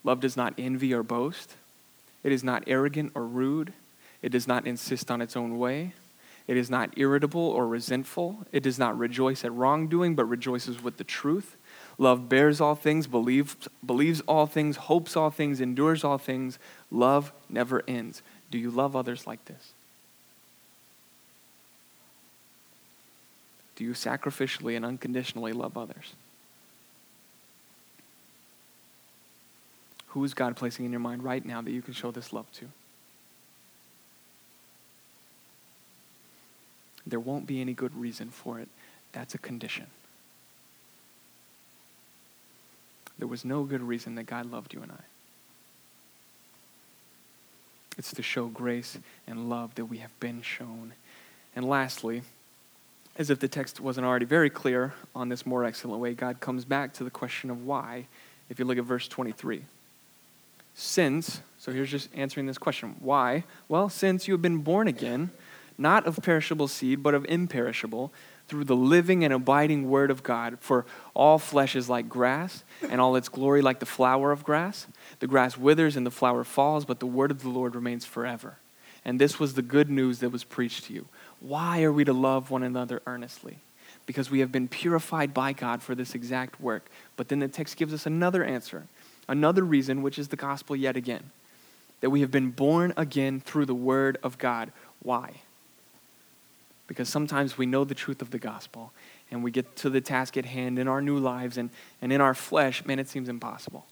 Love 0.03 0.21
does 0.21 0.37
not 0.37 0.55
envy 0.57 0.95
or 0.95 1.03
boast. 1.03 1.55
It 2.25 2.33
is 2.33 2.43
not 2.43 2.65
arrogant 2.67 3.13
or 3.15 3.27
rude. 3.27 3.73
It 4.23 4.31
does 4.31 4.49
not 4.49 4.67
insist 4.67 5.11
on 5.11 5.21
its 5.21 5.37
own 5.37 5.59
way. 5.59 5.93
It 6.51 6.57
is 6.57 6.69
not 6.69 6.99
irritable 6.99 7.47
or 7.47 7.69
resentful. 7.69 8.45
It 8.51 8.65
does 8.65 8.77
not 8.77 8.99
rejoice 8.99 9.45
at 9.45 9.53
wrongdoing, 9.53 10.17
but 10.17 10.25
rejoices 10.25 10.83
with 10.83 10.97
the 10.97 11.05
truth. 11.05 11.57
Love 11.97 12.29
bears 12.29 12.61
all 12.61 12.75
things, 12.75 13.07
believes, 13.07 13.55
believes 13.87 14.21
all 14.23 14.47
things, 14.47 14.75
hopes 14.75 15.17
all 15.17 15.31
things, 15.31 15.61
endures 15.61 16.03
all 16.03 16.19
things. 16.19 16.59
Love 16.91 17.33
never 17.49 17.85
ends. 17.87 18.21
Do 18.51 18.59
you 18.59 18.69
love 18.69 18.97
others 18.97 19.29
like 19.29 19.45
this? 19.45 19.75
Do 23.77 23.85
you 23.85 23.93
sacrificially 23.93 24.75
and 24.75 24.85
unconditionally 24.85 25.53
love 25.53 25.79
others? 25.79 26.15
Who 30.09 30.25
is 30.25 30.35
God 30.35 30.57
placing 30.57 30.85
in 30.85 30.91
your 30.91 30.99
mind 30.99 31.23
right 31.23 31.47
now 31.47 31.63
that 31.63 31.71
you 31.71 31.81
can 31.81 31.95
show 31.95 32.11
this 32.11 32.33
love 32.33 32.51
to? 32.55 32.67
There 37.11 37.21
won't 37.21 37.47
be 37.47 37.61
any 37.61 37.75
good 37.75 37.95
reason 37.97 38.31
for 38.31 38.59
it. 38.59 38.69
That's 39.13 39.35
a 39.35 39.39
condition. 39.39 39.87
There 43.19 43.29
was 43.29 43.45
no 43.45 43.65
good 43.65 43.83
reason 43.83 44.15
that 44.15 44.25
God 44.25 44.51
loved 44.51 44.73
you 44.73 44.83
and 44.83 44.91
I. 44.91 45.05
It's 47.99 48.13
to 48.15 48.23
show 48.23 48.47
grace 48.47 48.99
and 49.27 49.51
love 49.51 49.75
that 49.75 49.85
we 49.85 49.99
have 49.99 50.19
been 50.21 50.41
shown. 50.41 50.95
And 51.55 51.69
lastly, 51.69 52.23
as 53.19 53.29
if 53.29 53.39
the 53.39 53.49
text 53.49 53.81
wasn't 53.81 54.07
already 54.07 54.25
very 54.25 54.49
clear 54.49 54.95
on 55.15 55.29
this 55.29 55.45
more 55.45 55.65
excellent 55.65 56.01
way, 56.01 56.15
God 56.15 56.41
comes 56.41 56.65
back 56.65 56.95
to 56.95 57.05
the 57.05 57.11
question 57.11 57.51
of 57.51 57.67
why, 57.67 58.07
if 58.49 58.59
you 58.59 58.65
look 58.65 58.79
at 58.79 58.85
verse 58.85 59.07
23. 59.07 59.63
Since, 60.75 61.43
so 61.59 61.73
here's 61.73 61.91
just 61.91 62.09
answering 62.15 62.47
this 62.47 62.57
question 62.57 62.97
why? 63.01 63.45
Well, 63.69 63.91
since 63.91 64.27
you 64.27 64.33
have 64.33 64.41
been 64.41 64.59
born 64.59 64.89
again, 64.89 65.31
not 65.81 66.07
of 66.07 66.19
perishable 66.23 66.69
seed, 66.69 67.03
but 67.03 67.15
of 67.15 67.25
imperishable, 67.27 68.13
through 68.47 68.65
the 68.65 68.77
living 68.77 69.25
and 69.25 69.33
abiding 69.33 69.89
word 69.89 70.11
of 70.11 70.23
God. 70.23 70.59
For 70.61 70.85
all 71.15 71.39
flesh 71.39 71.77
is 71.77 71.89
like 71.89 72.09
grass, 72.09 72.65
and 72.89 73.01
all 73.01 73.17
its 73.17 73.29
glory 73.29 73.63
like 73.63 73.79
the 73.79 73.87
flower 73.87 74.33
of 74.33 74.45
grass. 74.45 74.87
The 75.21 75.27
grass 75.27 75.57
withers 75.57 75.97
and 75.97 76.05
the 76.05 76.11
flower 76.11 76.45
falls, 76.45 76.85
but 76.85 77.01
the 77.01 77.07
word 77.07 77.31
of 77.31 77.43
the 77.43 77.49
Lord 77.49 77.75
remains 77.75 78.05
forever. 78.05 78.57
And 79.05 79.21
this 79.21 79.39
was 79.39 79.55
the 79.55 79.63
good 79.63 79.89
news 79.89 80.19
that 80.19 80.31
was 80.31 80.45
preached 80.45 80.85
to 80.85 80.93
you. 80.93 81.07
Why 81.41 81.83
are 81.83 81.93
we 81.93 82.05
to 82.05 82.13
love 82.13 82.51
one 82.51 82.63
another 82.63 83.01
earnestly? 83.07 83.59
Because 84.05 84.31
we 84.31 84.41
have 84.41 84.53
been 84.53 84.69
purified 84.69 85.33
by 85.33 85.53
God 85.53 85.83
for 85.83 85.95
this 85.95 86.15
exact 86.15 86.61
work. 86.61 86.91
But 87.17 87.29
then 87.29 87.39
the 87.39 87.49
text 87.49 87.77
gives 87.77 87.95
us 87.95 88.05
another 88.05 88.45
answer, 88.45 88.89
another 89.29 89.63
reason, 89.63 90.03
which 90.03 90.19
is 90.19 90.29
the 90.29 90.37
gospel 90.37 90.77
yet 90.77 90.97
again. 90.97 91.31
That 92.01 92.11
we 92.11 92.21
have 92.21 92.31
been 92.31 92.51
born 92.51 92.93
again 92.97 93.41
through 93.41 93.67
the 93.67 93.75
word 93.75 94.19
of 94.23 94.39
God. 94.39 94.73
Why? 95.03 95.43
Because 96.91 97.09
sometimes 97.09 97.57
we 97.57 97.67
know 97.67 97.85
the 97.85 97.95
truth 97.95 98.21
of 98.21 98.33
the 98.33 98.39
gospel 98.41 98.93
and 99.31 99.45
we 99.45 99.53
get 99.53 99.77
to 99.77 99.89
the 99.89 100.01
task 100.01 100.37
at 100.37 100.45
hand 100.45 100.77
in 100.77 100.89
our 100.89 101.01
new 101.01 101.19
lives 101.19 101.57
and, 101.57 101.71
and 102.03 102.13
in 102.13 102.21
our 102.21 102.35
flesh, 102.35 102.85
man, 102.85 102.99
it 102.99 103.09
seems 103.09 103.29
impossible. 103.29 103.87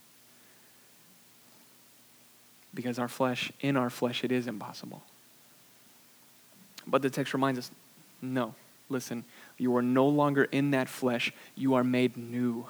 Because 2.75 2.99
our 2.99 3.07
flesh, 3.07 3.53
in 3.61 3.77
our 3.77 3.89
flesh, 3.89 4.25
it 4.25 4.33
is 4.33 4.49
impossible. 4.49 5.05
But 6.89 7.03
the 7.03 7.09
text 7.09 7.33
reminds 7.35 7.61
us 7.61 7.71
no, 8.21 8.57
listen, 8.89 9.25
You 9.59 9.77
are 9.77 9.83
no 9.83 10.09
longer 10.09 10.49
in 10.51 10.73
that 10.73 10.89
flesh, 10.89 11.33
you 11.55 11.75
are 11.75 11.85
made 11.85 12.17
new. 12.17 12.67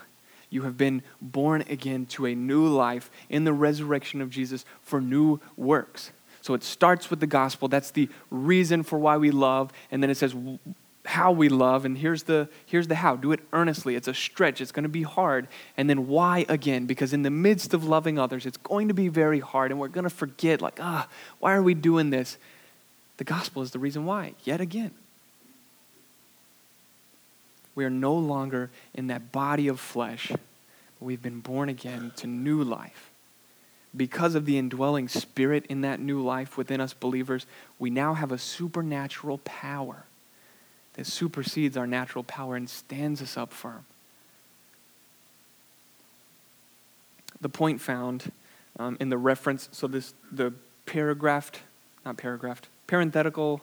You 0.50 0.60
have 0.62 0.76
been 0.76 1.00
born 1.22 1.64
again 1.70 2.04
to 2.10 2.26
a 2.26 2.34
new 2.34 2.66
life 2.66 3.10
in 3.30 3.44
the 3.44 3.54
resurrection 3.54 4.20
of 4.20 4.28
Jesus 4.28 4.66
for 4.82 5.00
new 5.00 5.40
works. 5.56 6.10
So 6.42 6.54
it 6.54 6.62
starts 6.62 7.10
with 7.10 7.20
the 7.20 7.26
gospel. 7.26 7.68
That's 7.68 7.90
the 7.90 8.08
reason 8.30 8.82
for 8.82 8.98
why 8.98 9.16
we 9.16 9.30
love. 9.30 9.72
And 9.90 10.02
then 10.02 10.10
it 10.10 10.16
says 10.16 10.34
how 11.04 11.32
we 11.32 11.48
love. 11.48 11.84
And 11.84 11.96
here's 11.96 12.24
the, 12.24 12.48
here's 12.66 12.86
the 12.86 12.94
how 12.94 13.16
do 13.16 13.32
it 13.32 13.40
earnestly. 13.52 13.94
It's 13.94 14.08
a 14.08 14.14
stretch, 14.14 14.60
it's 14.60 14.72
going 14.72 14.82
to 14.82 14.90
be 14.90 15.02
hard. 15.02 15.48
And 15.76 15.88
then 15.88 16.06
why 16.06 16.44
again? 16.48 16.86
Because 16.86 17.12
in 17.12 17.22
the 17.22 17.30
midst 17.30 17.72
of 17.72 17.84
loving 17.84 18.18
others, 18.18 18.44
it's 18.44 18.58
going 18.58 18.88
to 18.88 18.94
be 18.94 19.08
very 19.08 19.40
hard. 19.40 19.70
And 19.70 19.80
we're 19.80 19.88
going 19.88 20.04
to 20.04 20.10
forget, 20.10 20.60
like, 20.60 20.78
ah, 20.80 21.08
why 21.38 21.54
are 21.54 21.62
we 21.62 21.74
doing 21.74 22.10
this? 22.10 22.36
The 23.16 23.24
gospel 23.24 23.62
is 23.62 23.70
the 23.70 23.78
reason 23.78 24.04
why, 24.04 24.34
yet 24.44 24.60
again. 24.60 24.92
We 27.74 27.84
are 27.84 27.90
no 27.90 28.14
longer 28.14 28.70
in 28.94 29.06
that 29.06 29.32
body 29.32 29.68
of 29.68 29.80
flesh, 29.80 30.32
we've 31.00 31.22
been 31.22 31.40
born 31.40 31.68
again 31.68 32.12
to 32.16 32.26
new 32.26 32.62
life. 32.62 33.10
Because 33.96 34.34
of 34.34 34.44
the 34.44 34.58
indwelling 34.58 35.08
spirit 35.08 35.64
in 35.66 35.80
that 35.80 36.00
new 36.00 36.22
life 36.22 36.56
within 36.56 36.80
us 36.80 36.92
believers, 36.92 37.46
we 37.78 37.90
now 37.90 38.14
have 38.14 38.30
a 38.30 38.38
supernatural 38.38 39.38
power 39.38 40.04
that 40.94 41.06
supersedes 41.06 41.76
our 41.76 41.86
natural 41.86 42.24
power 42.24 42.56
and 42.56 42.68
stands 42.68 43.22
us 43.22 43.36
up 43.36 43.52
firm. 43.52 43.84
The 47.40 47.48
point 47.48 47.80
found 47.80 48.32
um, 48.78 48.96
in 49.00 49.08
the 49.08 49.18
reference, 49.18 49.68
so 49.72 49.86
this 49.86 50.12
the 50.30 50.52
paragraphed, 50.86 51.60
not 52.04 52.16
paragraphed, 52.16 52.68
parenthetical, 52.86 53.60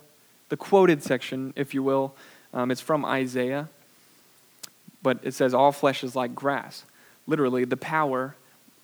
the 0.49 0.57
quoted 0.57 1.03
section, 1.03 1.53
if 1.55 1.73
you 1.73 1.83
will, 1.83 2.15
um, 2.53 2.71
it's 2.71 2.81
from 2.81 3.03
Isaiah 3.05 3.67
but 5.05 5.19
it 5.21 5.35
says 5.35 5.53
all 5.53 5.71
flesh 5.71 6.03
is 6.03 6.15
like 6.15 6.33
grass. 6.33 6.83
Literally, 7.27 7.63
the 7.63 7.77
power 7.77 8.35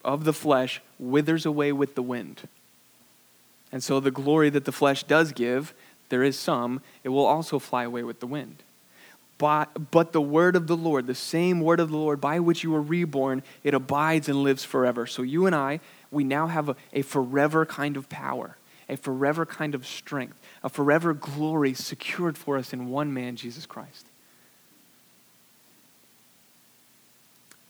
of 0.03 0.24
the 0.24 0.34
flesh 0.34 0.81
withers 1.00 1.46
away 1.46 1.72
with 1.72 1.96
the 1.96 2.01
wind. 2.01 2.48
And 3.72 3.84
so 3.84 4.00
the 4.00 4.12
glory 4.12 4.50
that 4.50 4.65
the 4.65 4.72
flesh 4.72 5.03
does 5.03 5.31
give, 5.31 5.74
there 6.10 6.24
is 6.24 6.38
some, 6.38 6.81
it 7.03 7.10
will 7.10 7.25
also 7.25 7.58
fly 7.60 7.84
away 7.84 8.03
with 8.03 8.20
the 8.20 8.27
wind. 8.27 8.58
But, 9.38 9.89
but 9.91 10.12
the 10.12 10.22
word 10.22 10.55
of 10.55 10.67
the 10.67 10.77
Lord, 10.77 11.08
the 11.08 11.15
same 11.15 11.62
word 11.62 11.79
of 11.79 11.89
the 11.89 11.98
Lord 11.98 12.22
by 12.22 12.39
which 12.39 12.63
you 12.63 12.72
were 12.72 12.81
reborn, 12.81 13.41
it 13.63 13.74
abides 13.74 14.29
and 14.29 14.43
lives 14.43 14.63
forever. 14.63 15.08
So 15.08 15.24
you 15.24 15.48
and 15.48 15.55
I, 15.55 15.79
we 16.12 16.24
now 16.24 16.48
have 16.48 16.70
a, 16.70 16.75
a 16.93 17.01
forever 17.01 17.65
kind 17.65 17.98
of 17.98 18.08
power, 18.08 18.58
a 18.88 18.98
forever 18.98 19.46
kind 19.46 19.74
of 19.74 19.88
strength, 19.88 20.38
a 20.63 20.70
forever 20.70 21.13
glory 21.13 21.74
secured 21.74 22.38
for 22.38 22.58
us 22.58 22.72
in 22.72 22.89
one 22.89 23.13
man, 23.13 23.36
Jesus 23.36 23.65
Christ. 23.65 24.05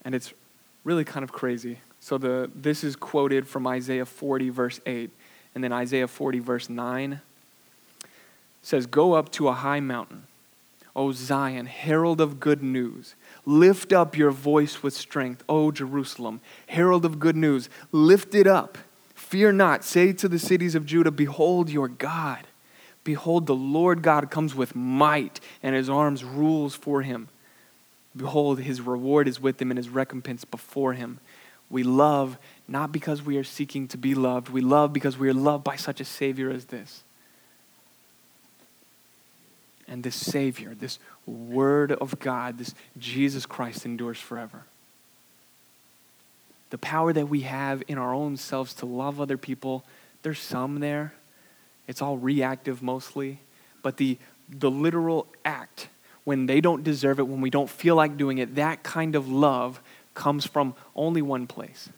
And 0.03 0.15
it's 0.15 0.33
really 0.83 1.05
kind 1.05 1.23
of 1.23 1.31
crazy. 1.31 1.77
So 2.01 2.17
the, 2.17 2.51
this 2.53 2.83
is 2.83 2.95
quoted 2.95 3.47
from 3.47 3.65
Isaiah 3.67 4.05
40, 4.05 4.49
verse 4.49 4.81
8. 4.85 5.11
And 5.53 5.63
then 5.63 5.71
Isaiah 5.71 6.07
40, 6.07 6.39
verse 6.39 6.69
9 6.69 7.21
says, 8.63 8.87
Go 8.87 9.13
up 9.13 9.31
to 9.33 9.47
a 9.47 9.53
high 9.53 9.79
mountain, 9.79 10.23
O 10.95 11.11
Zion, 11.11 11.67
herald 11.67 12.19
of 12.19 12.39
good 12.39 12.63
news. 12.63 13.15
Lift 13.45 13.93
up 13.93 14.17
your 14.17 14.31
voice 14.31 14.81
with 14.81 14.93
strength, 14.93 15.43
O 15.47 15.71
Jerusalem, 15.71 16.41
herald 16.67 17.05
of 17.05 17.19
good 17.19 17.35
news. 17.35 17.69
Lift 17.91 18.33
it 18.33 18.47
up. 18.47 18.77
Fear 19.13 19.53
not. 19.53 19.83
Say 19.83 20.11
to 20.13 20.27
the 20.27 20.39
cities 20.39 20.73
of 20.73 20.85
Judah, 20.85 21.11
Behold 21.11 21.69
your 21.69 21.87
God. 21.87 22.47
Behold, 23.03 23.45
the 23.45 23.55
Lord 23.55 24.01
God 24.01 24.29
comes 24.31 24.53
with 24.55 24.75
might, 24.75 25.39
and 25.61 25.75
his 25.75 25.89
arms 25.89 26.23
rules 26.23 26.75
for 26.75 27.03
him. 27.03 27.29
Behold, 28.15 28.59
his 28.59 28.81
reward 28.81 29.27
is 29.27 29.39
with 29.39 29.61
him 29.61 29.71
and 29.71 29.77
his 29.77 29.89
recompense 29.89 30.45
before 30.45 30.93
him. 30.93 31.19
We 31.71 31.83
love 31.83 32.37
not 32.67 32.91
because 32.91 33.21
we 33.21 33.37
are 33.37 33.43
seeking 33.43 33.87
to 33.89 33.97
be 33.97 34.13
loved, 34.13 34.49
we 34.49 34.61
love 34.61 34.93
because 34.93 35.17
we 35.17 35.29
are 35.29 35.33
loved 35.33 35.63
by 35.63 35.75
such 35.75 35.99
a 35.99 36.05
Savior 36.05 36.49
as 36.49 36.65
this. 36.65 37.03
And 39.87 40.03
this 40.03 40.15
Savior, 40.15 40.73
this 40.73 40.99
Word 41.25 41.91
of 41.91 42.19
God, 42.19 42.57
this 42.57 42.73
Jesus 42.97 43.45
Christ 43.45 43.85
endures 43.85 44.19
forever. 44.19 44.63
The 46.69 46.77
power 46.77 47.11
that 47.11 47.27
we 47.27 47.41
have 47.41 47.83
in 47.87 47.97
our 47.97 48.13
own 48.13 48.37
selves 48.37 48.73
to 48.75 48.85
love 48.85 49.19
other 49.19 49.37
people, 49.37 49.83
there's 50.23 50.39
some 50.39 50.79
there. 50.79 51.13
It's 51.87 52.01
all 52.01 52.17
reactive 52.17 52.81
mostly. 52.81 53.39
But 53.81 53.97
the, 53.97 54.17
the 54.49 54.71
literal 54.71 55.27
act 55.43 55.89
when 56.23 56.45
they 56.45 56.61
don't 56.61 56.83
deserve 56.83 57.19
it, 57.19 57.27
when 57.27 57.41
we 57.41 57.49
don't 57.49 57.69
feel 57.69 57.95
like 57.95 58.15
doing 58.15 58.37
it, 58.37 58.55
that 58.55 58.83
kind 58.83 59.15
of 59.15 59.27
love 59.27 59.81
comes 60.13 60.45
from 60.45 60.73
only 60.95 61.21
one 61.21 61.47
place. 61.47 61.89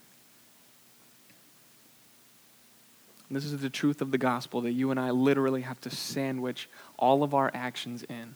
And 3.28 3.36
this 3.36 3.46
is 3.46 3.60
the 3.60 3.70
truth 3.70 4.02
of 4.02 4.12
the 4.12 4.18
gospel 4.18 4.62
that 4.62 4.74
you 4.74 4.92
and 4.92 5.00
I 5.00 5.10
literally 5.10 5.62
have 5.62 5.82
to 5.82 5.90
sandwich 5.90 6.70
all 6.98 7.24
of 7.24 7.34
our 7.34 7.50
actions 7.54 8.04
in. 8.04 8.36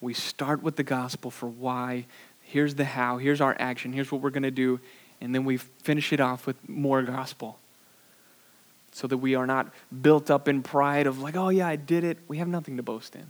We 0.00 0.14
start 0.14 0.62
with 0.62 0.76
the 0.76 0.82
gospel 0.82 1.30
for 1.30 1.46
why, 1.46 2.06
here's 2.42 2.76
the 2.76 2.84
how, 2.84 3.18
here's 3.18 3.40
our 3.40 3.54
action, 3.58 3.92
here's 3.92 4.10
what 4.10 4.22
we're 4.22 4.30
going 4.30 4.44
to 4.44 4.50
do, 4.50 4.80
and 5.20 5.34
then 5.34 5.44
we 5.44 5.58
finish 5.58 6.12
it 6.12 6.20
off 6.20 6.46
with 6.46 6.68
more 6.68 7.02
gospel. 7.02 7.58
So 8.92 9.06
that 9.06 9.18
we 9.18 9.34
are 9.34 9.46
not 9.46 9.70
built 10.00 10.30
up 10.30 10.48
in 10.48 10.62
pride 10.62 11.06
of, 11.06 11.20
like, 11.20 11.36
oh 11.36 11.50
yeah, 11.50 11.68
I 11.68 11.76
did 11.76 12.02
it. 12.02 12.16
We 12.26 12.38
have 12.38 12.48
nothing 12.48 12.78
to 12.78 12.82
boast 12.82 13.14
in. 13.14 13.26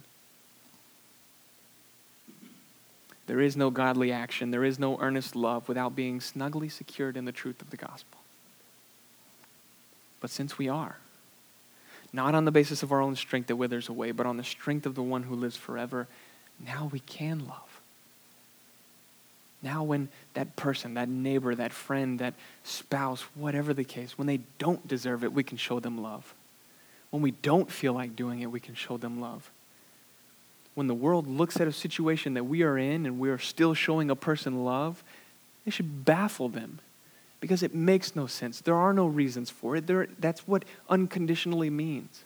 There 3.28 3.40
is 3.42 3.58
no 3.58 3.68
godly 3.68 4.10
action, 4.10 4.50
there 4.50 4.64
is 4.64 4.78
no 4.78 4.98
earnest 5.00 5.36
love 5.36 5.68
without 5.68 5.94
being 5.94 6.18
snugly 6.18 6.70
secured 6.70 7.14
in 7.14 7.26
the 7.26 7.30
truth 7.30 7.60
of 7.60 7.68
the 7.68 7.76
gospel. 7.76 8.18
But 10.22 10.30
since 10.30 10.56
we 10.56 10.66
are, 10.66 10.96
not 12.10 12.34
on 12.34 12.46
the 12.46 12.50
basis 12.50 12.82
of 12.82 12.90
our 12.90 13.02
own 13.02 13.16
strength 13.16 13.48
that 13.48 13.56
withers 13.56 13.90
away, 13.90 14.12
but 14.12 14.24
on 14.24 14.38
the 14.38 14.44
strength 14.44 14.86
of 14.86 14.94
the 14.94 15.02
one 15.02 15.24
who 15.24 15.34
lives 15.34 15.58
forever, 15.58 16.08
now 16.66 16.88
we 16.90 17.00
can 17.00 17.46
love. 17.46 17.80
Now, 19.62 19.82
when 19.82 20.08
that 20.32 20.56
person, 20.56 20.94
that 20.94 21.10
neighbor, 21.10 21.54
that 21.54 21.74
friend, 21.74 22.18
that 22.20 22.32
spouse, 22.64 23.20
whatever 23.34 23.74
the 23.74 23.84
case, 23.84 24.16
when 24.16 24.26
they 24.26 24.40
don't 24.58 24.88
deserve 24.88 25.22
it, 25.22 25.34
we 25.34 25.42
can 25.42 25.58
show 25.58 25.80
them 25.80 26.02
love. 26.02 26.32
When 27.10 27.20
we 27.20 27.32
don't 27.32 27.70
feel 27.70 27.92
like 27.92 28.16
doing 28.16 28.40
it, 28.40 28.50
we 28.50 28.60
can 28.60 28.74
show 28.74 28.96
them 28.96 29.20
love 29.20 29.50
when 30.78 30.86
the 30.86 30.94
world 30.94 31.26
looks 31.26 31.60
at 31.60 31.66
a 31.66 31.72
situation 31.72 32.34
that 32.34 32.44
we 32.44 32.62
are 32.62 32.78
in 32.78 33.04
and 33.04 33.18
we 33.18 33.30
are 33.30 33.38
still 33.38 33.74
showing 33.74 34.10
a 34.10 34.14
person 34.14 34.64
love, 34.64 35.02
it 35.66 35.72
should 35.72 36.04
baffle 36.04 36.48
them 36.48 36.78
because 37.40 37.64
it 37.64 37.74
makes 37.74 38.14
no 38.14 38.28
sense. 38.28 38.60
There 38.60 38.76
are 38.76 38.92
no 38.92 39.08
reasons 39.08 39.50
for 39.50 39.74
it. 39.74 39.88
There, 39.88 40.06
that's 40.20 40.46
what 40.46 40.64
unconditionally 40.88 41.68
means. 41.68 42.22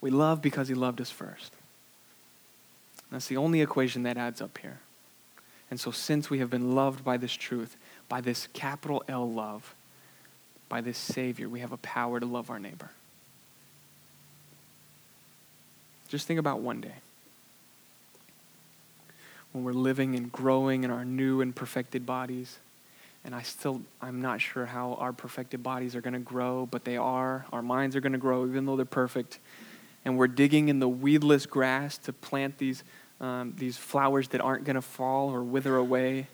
We 0.00 0.10
love 0.10 0.40
because 0.40 0.68
he 0.68 0.74
loved 0.74 1.00
us 1.00 1.10
first. 1.10 1.50
That's 3.10 3.26
the 3.26 3.36
only 3.36 3.60
equation 3.60 4.04
that 4.04 4.16
adds 4.16 4.40
up 4.40 4.56
here. 4.58 4.78
And 5.68 5.80
so, 5.80 5.90
since 5.90 6.30
we 6.30 6.38
have 6.38 6.48
been 6.48 6.76
loved 6.76 7.02
by 7.02 7.16
this 7.16 7.32
truth, 7.32 7.76
by 8.08 8.20
this 8.20 8.46
capital 8.52 9.02
L 9.08 9.28
love, 9.28 9.74
by 10.68 10.80
this 10.80 10.96
Savior, 10.96 11.48
we 11.48 11.58
have 11.58 11.72
a 11.72 11.76
power 11.78 12.20
to 12.20 12.26
love 12.26 12.50
our 12.50 12.60
neighbor. 12.60 12.90
Just 16.08 16.26
think 16.26 16.40
about 16.40 16.60
one 16.60 16.80
day 16.80 16.94
when 19.52 19.64
we're 19.64 19.72
living 19.72 20.14
and 20.14 20.30
growing 20.30 20.84
in 20.84 20.90
our 20.90 21.04
new 21.04 21.40
and 21.40 21.54
perfected 21.54 22.06
bodies. 22.06 22.58
And 23.24 23.34
I 23.34 23.42
still, 23.42 23.82
I'm 24.00 24.22
not 24.22 24.40
sure 24.40 24.66
how 24.66 24.94
our 24.94 25.12
perfected 25.12 25.62
bodies 25.62 25.96
are 25.96 26.00
going 26.00 26.14
to 26.14 26.20
grow, 26.20 26.66
but 26.70 26.84
they 26.84 26.96
are. 26.96 27.44
Our 27.52 27.62
minds 27.62 27.96
are 27.96 28.00
going 28.00 28.12
to 28.12 28.18
grow, 28.18 28.46
even 28.46 28.64
though 28.64 28.76
they're 28.76 28.84
perfect. 28.84 29.38
And 30.04 30.16
we're 30.16 30.28
digging 30.28 30.68
in 30.68 30.78
the 30.78 30.88
weedless 30.88 31.44
grass 31.44 31.98
to 31.98 32.12
plant 32.12 32.58
these, 32.58 32.84
um, 33.20 33.54
these 33.58 33.76
flowers 33.76 34.28
that 34.28 34.40
aren't 34.40 34.64
going 34.64 34.76
to 34.76 34.82
fall 34.82 35.30
or 35.30 35.42
wither 35.42 35.76
away. 35.76 36.28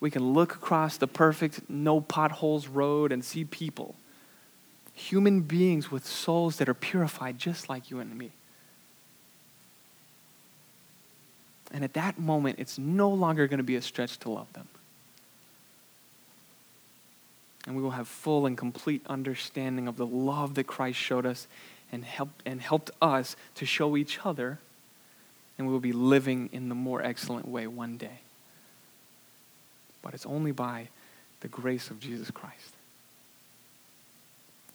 We 0.00 0.10
can 0.10 0.32
look 0.32 0.54
across 0.54 0.96
the 0.96 1.06
perfect, 1.06 1.68
no 1.68 2.00
potholes 2.00 2.66
road 2.66 3.12
and 3.12 3.24
see 3.24 3.44
people, 3.44 3.94
human 4.92 5.42
beings 5.42 5.90
with 5.90 6.06
souls 6.06 6.56
that 6.56 6.68
are 6.68 6.74
purified 6.74 7.38
just 7.38 7.68
like 7.68 7.90
you 7.90 8.00
and 8.00 8.16
me. 8.16 8.32
And 11.74 11.82
at 11.82 11.94
that 11.94 12.20
moment, 12.20 12.60
it's 12.60 12.78
no 12.78 13.10
longer 13.10 13.48
going 13.48 13.58
to 13.58 13.64
be 13.64 13.74
a 13.74 13.82
stretch 13.82 14.18
to 14.20 14.30
love 14.30 14.50
them. 14.52 14.68
And 17.66 17.74
we 17.74 17.82
will 17.82 17.90
have 17.90 18.06
full 18.06 18.46
and 18.46 18.56
complete 18.56 19.02
understanding 19.06 19.88
of 19.88 19.96
the 19.96 20.06
love 20.06 20.54
that 20.54 20.68
Christ 20.68 20.98
showed 20.98 21.26
us 21.26 21.48
and 21.90 22.04
helped, 22.04 22.42
and 22.46 22.60
helped 22.60 22.92
us 23.02 23.34
to 23.56 23.66
show 23.66 23.96
each 23.96 24.20
other. 24.24 24.60
And 25.58 25.66
we 25.66 25.72
will 25.72 25.80
be 25.80 25.92
living 25.92 26.48
in 26.52 26.68
the 26.68 26.76
more 26.76 27.02
excellent 27.02 27.48
way 27.48 27.66
one 27.66 27.96
day. 27.96 28.20
But 30.00 30.14
it's 30.14 30.26
only 30.26 30.52
by 30.52 30.88
the 31.40 31.48
grace 31.48 31.90
of 31.90 31.98
Jesus 31.98 32.30
Christ. 32.30 32.74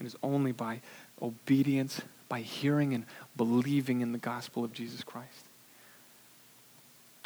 It 0.02 0.06
is 0.06 0.18
only 0.22 0.52
by 0.52 0.82
obedience, 1.22 2.02
by 2.28 2.42
hearing 2.42 2.94
and 2.94 3.06
believing 3.38 4.02
in 4.02 4.12
the 4.12 4.18
gospel 4.18 4.66
of 4.66 4.74
Jesus 4.74 5.02
Christ. 5.02 5.46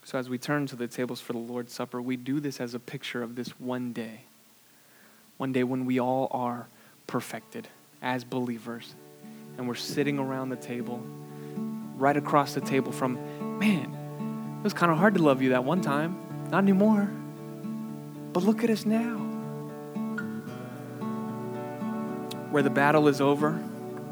So, 0.05 0.17
as 0.17 0.29
we 0.29 0.37
turn 0.37 0.67
to 0.67 0.75
the 0.75 0.87
tables 0.87 1.21
for 1.21 1.33
the 1.33 1.39
Lord's 1.39 1.73
Supper, 1.73 2.01
we 2.01 2.17
do 2.17 2.39
this 2.39 2.59
as 2.59 2.73
a 2.73 2.79
picture 2.79 3.23
of 3.23 3.35
this 3.35 3.49
one 3.59 3.93
day. 3.93 4.21
One 5.37 5.53
day 5.53 5.63
when 5.63 5.85
we 5.85 5.99
all 5.99 6.27
are 6.31 6.67
perfected 7.07 7.69
as 8.01 8.23
believers. 8.23 8.95
And 9.57 9.67
we're 9.67 9.75
sitting 9.75 10.19
around 10.19 10.49
the 10.49 10.55
table, 10.57 11.01
right 11.95 12.17
across 12.17 12.53
the 12.53 12.61
table 12.61 12.91
from, 12.91 13.59
man, 13.59 14.57
it 14.59 14.63
was 14.63 14.73
kind 14.73 14.91
of 14.91 14.97
hard 14.97 15.15
to 15.15 15.21
love 15.21 15.41
you 15.41 15.49
that 15.49 15.63
one 15.63 15.81
time. 15.81 16.17
Not 16.49 16.59
anymore. 16.59 17.09
But 18.33 18.43
look 18.43 18.63
at 18.63 18.69
us 18.69 18.85
now. 18.85 19.17
Where 22.51 22.63
the 22.63 22.69
battle 22.69 23.07
is 23.07 23.21
over, 23.21 23.61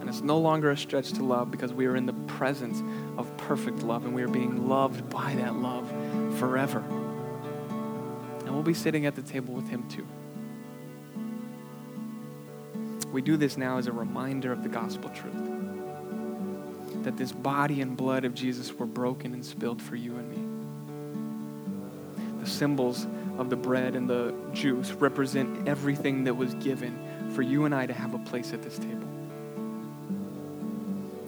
and 0.01 0.09
it's 0.09 0.21
no 0.21 0.39
longer 0.39 0.71
a 0.71 0.77
stretch 0.77 1.13
to 1.13 1.23
love 1.23 1.51
because 1.51 1.71
we 1.71 1.85
are 1.85 1.95
in 1.95 2.07
the 2.07 2.13
presence 2.13 2.81
of 3.19 3.37
perfect 3.37 3.83
love 3.83 4.03
and 4.03 4.15
we 4.15 4.23
are 4.23 4.27
being 4.27 4.67
loved 4.67 5.07
by 5.11 5.35
that 5.35 5.55
love 5.55 5.87
forever. 6.39 6.79
And 8.39 8.49
we'll 8.49 8.63
be 8.63 8.73
sitting 8.73 9.05
at 9.05 9.15
the 9.15 9.21
table 9.21 9.53
with 9.53 9.69
Him 9.69 9.87
too. 9.87 10.07
We 13.11 13.21
do 13.21 13.37
this 13.37 13.57
now 13.57 13.77
as 13.77 13.85
a 13.85 13.91
reminder 13.91 14.51
of 14.51 14.63
the 14.63 14.69
gospel 14.69 15.11
truth 15.11 15.35
that 17.03 17.17
this 17.17 17.31
body 17.31 17.81
and 17.81 17.95
blood 17.95 18.25
of 18.25 18.33
Jesus 18.33 18.73
were 18.73 18.87
broken 18.87 19.33
and 19.33 19.45
spilled 19.45 19.81
for 19.81 19.95
you 19.95 20.17
and 20.17 20.29
me. 20.29 20.37
The 22.43 22.49
symbols 22.49 23.05
of 23.37 23.51
the 23.51 23.55
bread 23.55 23.95
and 23.95 24.09
the 24.09 24.33
juice 24.51 24.91
represent 24.93 25.67
everything 25.67 26.23
that 26.23 26.33
was 26.33 26.55
given 26.55 27.29
for 27.35 27.43
you 27.43 27.65
and 27.65 27.75
I 27.75 27.85
to 27.85 27.93
have 27.93 28.15
a 28.15 28.19
place 28.19 28.51
at 28.51 28.63
this 28.63 28.79
table. 28.79 29.07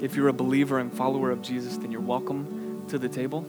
If 0.03 0.17
you're 0.17 0.27
a 0.27 0.33
believer 0.33 0.79
and 0.79 0.91
follower 0.91 1.31
of 1.31 1.41
Jesus, 1.41 1.77
then 1.77 1.89
you're 1.89 2.01
welcome 2.01 2.83
to 2.89 2.99
the 2.99 3.07
table. 3.07 3.47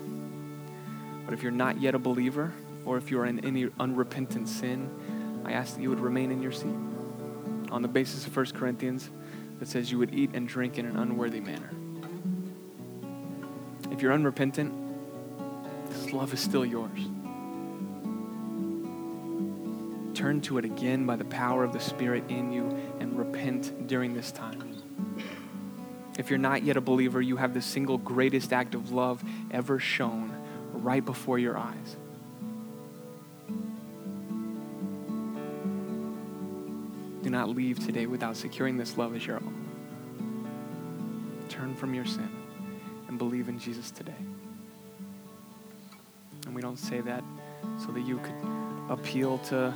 But 1.24 1.34
if 1.34 1.42
you're 1.42 1.50
not 1.50 1.80
yet 1.80 1.96
a 1.96 1.98
believer, 1.98 2.52
or 2.84 2.96
if 2.96 3.10
you're 3.10 3.26
in 3.26 3.44
any 3.44 3.68
unrepentant 3.80 4.48
sin, 4.48 5.42
I 5.44 5.50
ask 5.50 5.74
that 5.74 5.82
you 5.82 5.90
would 5.90 5.98
remain 5.98 6.30
in 6.30 6.40
your 6.40 6.52
seat 6.52 6.76
on 7.72 7.82
the 7.82 7.88
basis 7.88 8.24
of 8.28 8.36
1 8.36 8.46
Corinthians 8.52 9.10
that 9.58 9.66
says 9.66 9.90
you 9.90 9.98
would 9.98 10.14
eat 10.14 10.30
and 10.34 10.46
drink 10.46 10.78
in 10.78 10.86
an 10.86 10.96
unworthy 10.96 11.40
manner. 11.40 11.70
If 13.90 14.00
you're 14.00 14.12
unrepentant, 14.12 14.72
this 15.88 16.12
love 16.12 16.32
is 16.32 16.38
still 16.38 16.64
yours. 16.64 17.00
Turn 20.16 20.40
to 20.42 20.58
it 20.58 20.64
again 20.64 21.04
by 21.04 21.16
the 21.16 21.24
power 21.24 21.64
of 21.64 21.72
the 21.72 21.80
Spirit 21.80 22.22
in 22.28 22.52
you 22.52 22.68
and 23.00 23.18
repent 23.18 23.88
during 23.88 24.14
this 24.14 24.30
time. 24.30 24.73
If 26.24 26.30
you're 26.30 26.38
not 26.38 26.62
yet 26.62 26.78
a 26.78 26.80
believer, 26.80 27.20
you 27.20 27.36
have 27.36 27.52
the 27.52 27.60
single 27.60 27.98
greatest 27.98 28.54
act 28.54 28.74
of 28.74 28.92
love 28.92 29.22
ever 29.50 29.78
shown 29.78 30.34
right 30.72 31.04
before 31.04 31.38
your 31.38 31.58
eyes. 31.58 31.96
Do 37.22 37.28
not 37.28 37.50
leave 37.50 37.84
today 37.84 38.06
without 38.06 38.38
securing 38.38 38.78
this 38.78 38.96
love 38.96 39.14
as 39.14 39.26
your 39.26 39.36
own. 39.36 41.44
Turn 41.50 41.74
from 41.74 41.92
your 41.92 42.06
sin 42.06 42.30
and 43.08 43.18
believe 43.18 43.50
in 43.50 43.58
Jesus 43.58 43.90
today. 43.90 44.14
And 46.46 46.54
we 46.54 46.62
don't 46.62 46.78
say 46.78 47.02
that 47.02 47.22
so 47.84 47.92
that 47.92 48.00
you 48.00 48.16
could 48.16 48.48
appeal 48.88 49.36
to, 49.50 49.74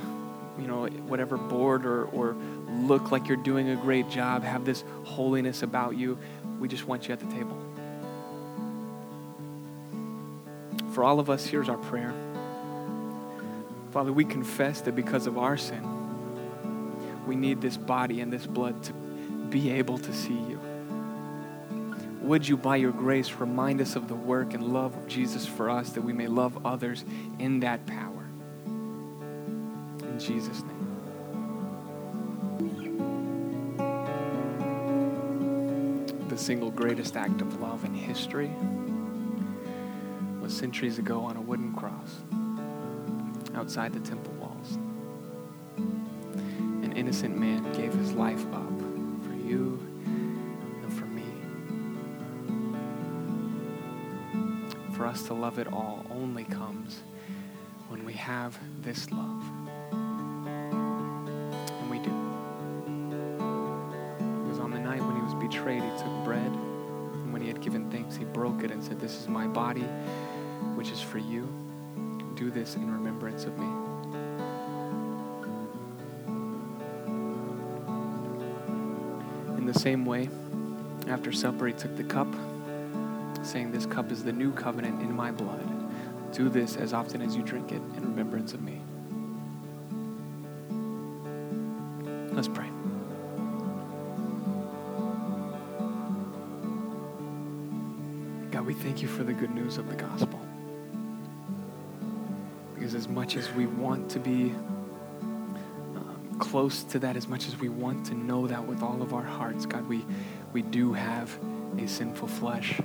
you 0.59 0.65
know, 0.65 0.87
whatever 0.87 1.37
board 1.37 1.85
or, 1.85 2.05
or 2.05 2.35
look 2.69 3.11
like 3.11 3.27
you're 3.27 3.37
doing 3.37 3.69
a 3.69 3.75
great 3.75 4.09
job, 4.09 4.43
have 4.43 4.65
this 4.65 4.83
holiness 5.03 5.63
about 5.63 5.97
you. 5.97 6.17
We 6.59 6.67
just 6.67 6.87
want 6.87 7.07
you 7.07 7.13
at 7.13 7.19
the 7.19 7.25
table. 7.27 7.57
For 10.93 11.03
all 11.03 11.19
of 11.19 11.29
us, 11.29 11.45
here's 11.45 11.69
our 11.69 11.77
prayer. 11.77 12.13
Father, 13.91 14.11
we 14.11 14.25
confess 14.25 14.81
that 14.81 14.95
because 14.95 15.27
of 15.27 15.37
our 15.37 15.57
sin, 15.57 15.83
we 17.25 17.35
need 17.35 17.61
this 17.61 17.77
body 17.77 18.21
and 18.21 18.31
this 18.31 18.45
blood 18.45 18.83
to 18.83 18.93
be 19.49 19.71
able 19.71 19.97
to 19.97 20.13
see 20.13 20.33
you. 20.33 20.59
Would 22.21 22.47
you, 22.47 22.57
by 22.57 22.75
your 22.75 22.91
grace, 22.91 23.31
remind 23.33 23.81
us 23.81 23.95
of 23.95 24.07
the 24.07 24.15
work 24.15 24.53
and 24.53 24.63
love 24.63 24.95
of 24.95 25.07
Jesus 25.07 25.45
for 25.47 25.69
us 25.69 25.91
that 25.91 26.01
we 26.01 26.13
may 26.13 26.27
love 26.27 26.65
others 26.65 27.03
in 27.39 27.61
that 27.61 27.85
power? 27.87 28.25
In 30.01 30.19
Jesus' 30.19 30.61
name. 30.63 30.68
Single 36.49 36.71
greatest 36.71 37.15
act 37.15 37.41
of 37.41 37.61
love 37.61 37.85
in 37.85 37.93
history 37.93 38.49
was 40.41 40.51
centuries 40.51 40.97
ago 40.97 41.19
on 41.21 41.37
a 41.37 41.41
wooden 41.41 41.71
cross 41.75 42.21
outside 43.53 43.93
the 43.93 43.99
temple 43.99 44.33
walls. 44.33 44.79
An 45.77 46.91
innocent 46.95 47.37
man 47.37 47.71
gave 47.73 47.93
his 47.93 48.13
life 48.13 48.43
up 48.51 48.79
for 49.27 49.35
you 49.35 49.79
and 50.81 50.91
for 50.91 51.05
me. 51.05 51.21
For 54.95 55.05
us 55.05 55.21
to 55.27 55.35
love 55.35 55.59
it 55.59 55.71
all 55.71 56.03
only 56.09 56.45
comes 56.45 57.03
when 57.89 58.03
we 58.03 58.13
have 58.13 58.57
this 58.81 59.11
love. 59.11 59.58
It 68.63 68.71
and 68.71 68.83
said, 68.83 68.99
This 68.99 69.19
is 69.19 69.27
my 69.27 69.47
body, 69.47 69.85
which 70.75 70.91
is 70.91 71.01
for 71.01 71.17
you. 71.17 71.47
Do 72.35 72.49
this 72.51 72.75
in 72.75 72.91
remembrance 72.91 73.45
of 73.45 73.57
me. 73.57 73.65
In 79.57 79.65
the 79.65 79.77
same 79.77 80.05
way, 80.05 80.29
after 81.07 81.31
supper, 81.31 81.67
he 81.67 81.73
took 81.73 81.95
the 81.97 82.03
cup, 82.03 82.27
saying, 83.43 83.71
This 83.71 83.85
cup 83.85 84.11
is 84.11 84.23
the 84.23 84.33
new 84.33 84.51
covenant 84.51 85.01
in 85.01 85.13
my 85.13 85.31
blood. 85.31 85.67
Do 86.33 86.49
this 86.49 86.75
as 86.77 86.93
often 86.93 87.21
as 87.21 87.35
you 87.35 87.43
drink 87.43 87.71
it 87.71 87.81
in 87.97 88.01
remembrance 88.01 88.53
of 88.53 88.61
me. 88.61 88.79
Let's 92.31 92.47
pray. 92.47 92.68
Thank 98.89 99.03
you 99.03 99.07
for 99.07 99.23
the 99.23 99.33
good 99.33 99.51
news 99.51 99.77
of 99.77 99.87
the 99.87 99.93
gospel. 99.95 100.39
Because 102.73 102.95
as 102.95 103.07
much 103.07 103.35
as 103.35 103.47
we 103.51 103.67
want 103.67 104.09
to 104.09 104.19
be 104.19 104.49
um, 105.95 106.35
close 106.39 106.81
to 106.85 106.97
that, 106.97 107.15
as 107.15 107.27
much 107.27 107.47
as 107.47 107.55
we 107.59 107.69
want 107.69 108.07
to 108.07 108.15
know 108.15 108.47
that 108.47 108.65
with 108.65 108.81
all 108.81 109.03
of 109.03 109.13
our 109.13 109.21
hearts, 109.21 109.67
God, 109.67 109.87
we, 109.87 110.03
we 110.53 110.63
do 110.63 110.91
have 110.93 111.37
a 111.77 111.87
sinful 111.87 112.29
flesh. 112.29 112.79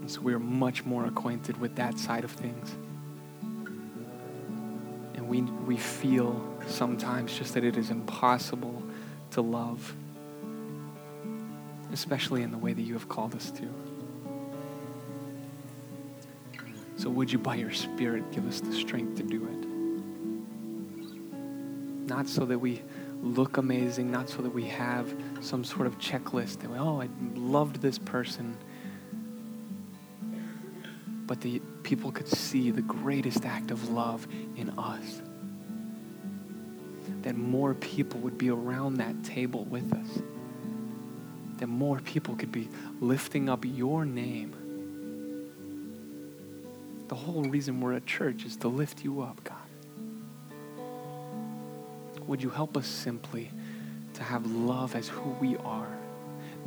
And 0.00 0.08
so 0.08 0.20
we 0.20 0.32
are 0.32 0.38
much 0.38 0.84
more 0.84 1.06
acquainted 1.06 1.58
with 1.60 1.74
that 1.74 1.98
side 1.98 2.22
of 2.22 2.30
things. 2.30 2.70
And 5.16 5.26
we, 5.26 5.40
we 5.40 5.76
feel 5.76 6.56
sometimes 6.68 7.36
just 7.36 7.52
that 7.54 7.64
it 7.64 7.76
is 7.76 7.90
impossible 7.90 8.80
to 9.32 9.40
love, 9.40 9.92
especially 11.92 12.42
in 12.42 12.52
the 12.52 12.58
way 12.58 12.72
that 12.72 12.82
you 12.82 12.92
have 12.92 13.08
called 13.08 13.34
us 13.34 13.50
to. 13.50 13.83
So, 17.04 17.10
would 17.10 17.30
you, 17.30 17.38
by 17.38 17.56
your 17.56 17.70
Spirit, 17.70 18.32
give 18.32 18.48
us 18.48 18.60
the 18.60 18.72
strength 18.72 19.18
to 19.18 19.22
do 19.22 19.44
it? 19.44 19.66
Not 22.08 22.26
so 22.26 22.46
that 22.46 22.58
we 22.58 22.80
look 23.20 23.58
amazing, 23.58 24.10
not 24.10 24.30
so 24.30 24.40
that 24.40 24.48
we 24.48 24.64
have 24.64 25.14
some 25.42 25.64
sort 25.64 25.86
of 25.86 25.98
checklist 25.98 26.60
that, 26.60 26.70
we, 26.70 26.78
oh, 26.78 27.02
I 27.02 27.10
loved 27.34 27.82
this 27.82 27.98
person, 27.98 28.56
but 31.26 31.42
the 31.42 31.60
people 31.82 32.10
could 32.10 32.26
see 32.26 32.70
the 32.70 32.80
greatest 32.80 33.44
act 33.44 33.70
of 33.70 33.90
love 33.90 34.26
in 34.56 34.70
us. 34.70 35.20
That 37.20 37.36
more 37.36 37.74
people 37.74 38.20
would 38.20 38.38
be 38.38 38.48
around 38.48 38.94
that 38.94 39.24
table 39.24 39.66
with 39.66 39.92
us. 39.92 40.22
That 41.58 41.66
more 41.66 42.00
people 42.00 42.34
could 42.34 42.50
be 42.50 42.70
lifting 42.98 43.50
up 43.50 43.62
your 43.66 44.06
name 44.06 44.56
the 47.08 47.14
whole 47.14 47.44
reason 47.44 47.80
we're 47.80 47.94
at 47.94 48.06
church 48.06 48.44
is 48.44 48.56
to 48.58 48.68
lift 48.68 49.04
you 49.04 49.20
up, 49.20 49.42
God. 49.44 49.56
Would 52.26 52.42
you 52.42 52.50
help 52.50 52.76
us 52.76 52.86
simply 52.86 53.50
to 54.14 54.22
have 54.22 54.46
love 54.46 54.96
as 54.96 55.08
who 55.08 55.30
we 55.40 55.56
are? 55.58 55.98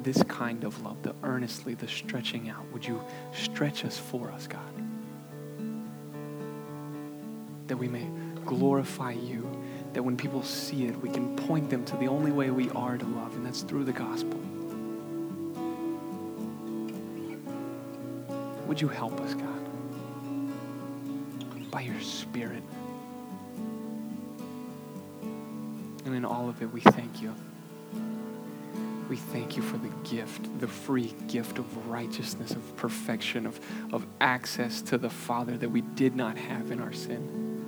This 0.04 0.22
kind 0.24 0.64
of 0.64 0.80
love, 0.84 1.02
the 1.02 1.16
earnestly, 1.24 1.74
the 1.74 1.88
stretching 1.88 2.50
out. 2.50 2.72
Would 2.72 2.86
you 2.86 3.02
stretch 3.34 3.84
us 3.84 3.98
for 3.98 4.32
us, 4.32 4.46
God? 4.46 4.62
That 7.66 7.78
we 7.78 7.88
may 7.88 8.08
glorify 8.46 9.14
you, 9.14 9.50
that 9.94 10.04
when 10.04 10.16
people 10.16 10.44
see 10.44 10.86
it, 10.86 10.96
we 11.02 11.10
can 11.10 11.36
point 11.36 11.70
them 11.72 11.84
to 11.86 11.98
the 11.98 12.08
only 12.08 12.32
way 12.32 12.52
we 12.52 12.70
are 12.70 12.98
to 12.98 13.06
love, 13.06 13.36
and 13.36 13.44
that's 13.44 13.64
through 13.64 13.86
the 13.86 13.92
gospel. 13.92 14.40
Would 18.68 18.80
you 18.80 18.88
help 18.88 19.20
us, 19.22 19.34
God? 19.34 19.57
By 21.78 21.84
your 21.84 22.02
Spirit. 22.02 22.64
And 26.06 26.16
in 26.16 26.26
all 26.26 26.50
of 26.50 26.60
it, 26.64 26.74
we 26.74 26.82
thank 26.82 27.22
you. 27.22 27.36
We 29.08 29.16
thank 29.16 29.56
you 29.56 29.62
for 29.62 29.78
the 29.78 29.92
gift, 30.10 30.60
the 30.60 30.68
free 30.68 31.14
gift 31.28 31.60
of 31.60 31.88
righteousness, 31.88 32.50
of 32.50 32.76
perfection, 32.78 33.46
of, 33.46 33.60
of 33.94 34.08
access 34.20 34.82
to 34.84 34.98
the 34.98 35.12
Father 35.12 35.56
that 35.56 35.70
we 35.70 35.82
did 35.82 36.16
not 36.16 36.36
have 36.36 36.72
in 36.72 36.82
our 36.82 36.94
sin. 36.94 37.64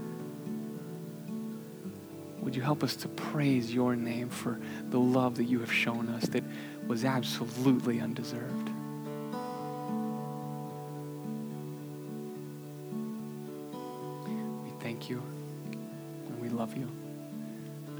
Would 2.40 2.56
you 2.56 2.64
help 2.64 2.84
us 2.84 2.96
to 2.96 3.08
praise 3.10 3.72
your 3.72 3.96
name 3.96 4.30
for 4.30 4.60
the 4.90 5.00
love 5.00 5.36
that 5.36 5.44
you 5.44 5.60
have 5.60 5.72
shown 5.72 6.10
us 6.10 6.24
that 6.30 6.44
was 6.88 7.06
absolutely 7.06 8.00
undeserved? 8.02 8.69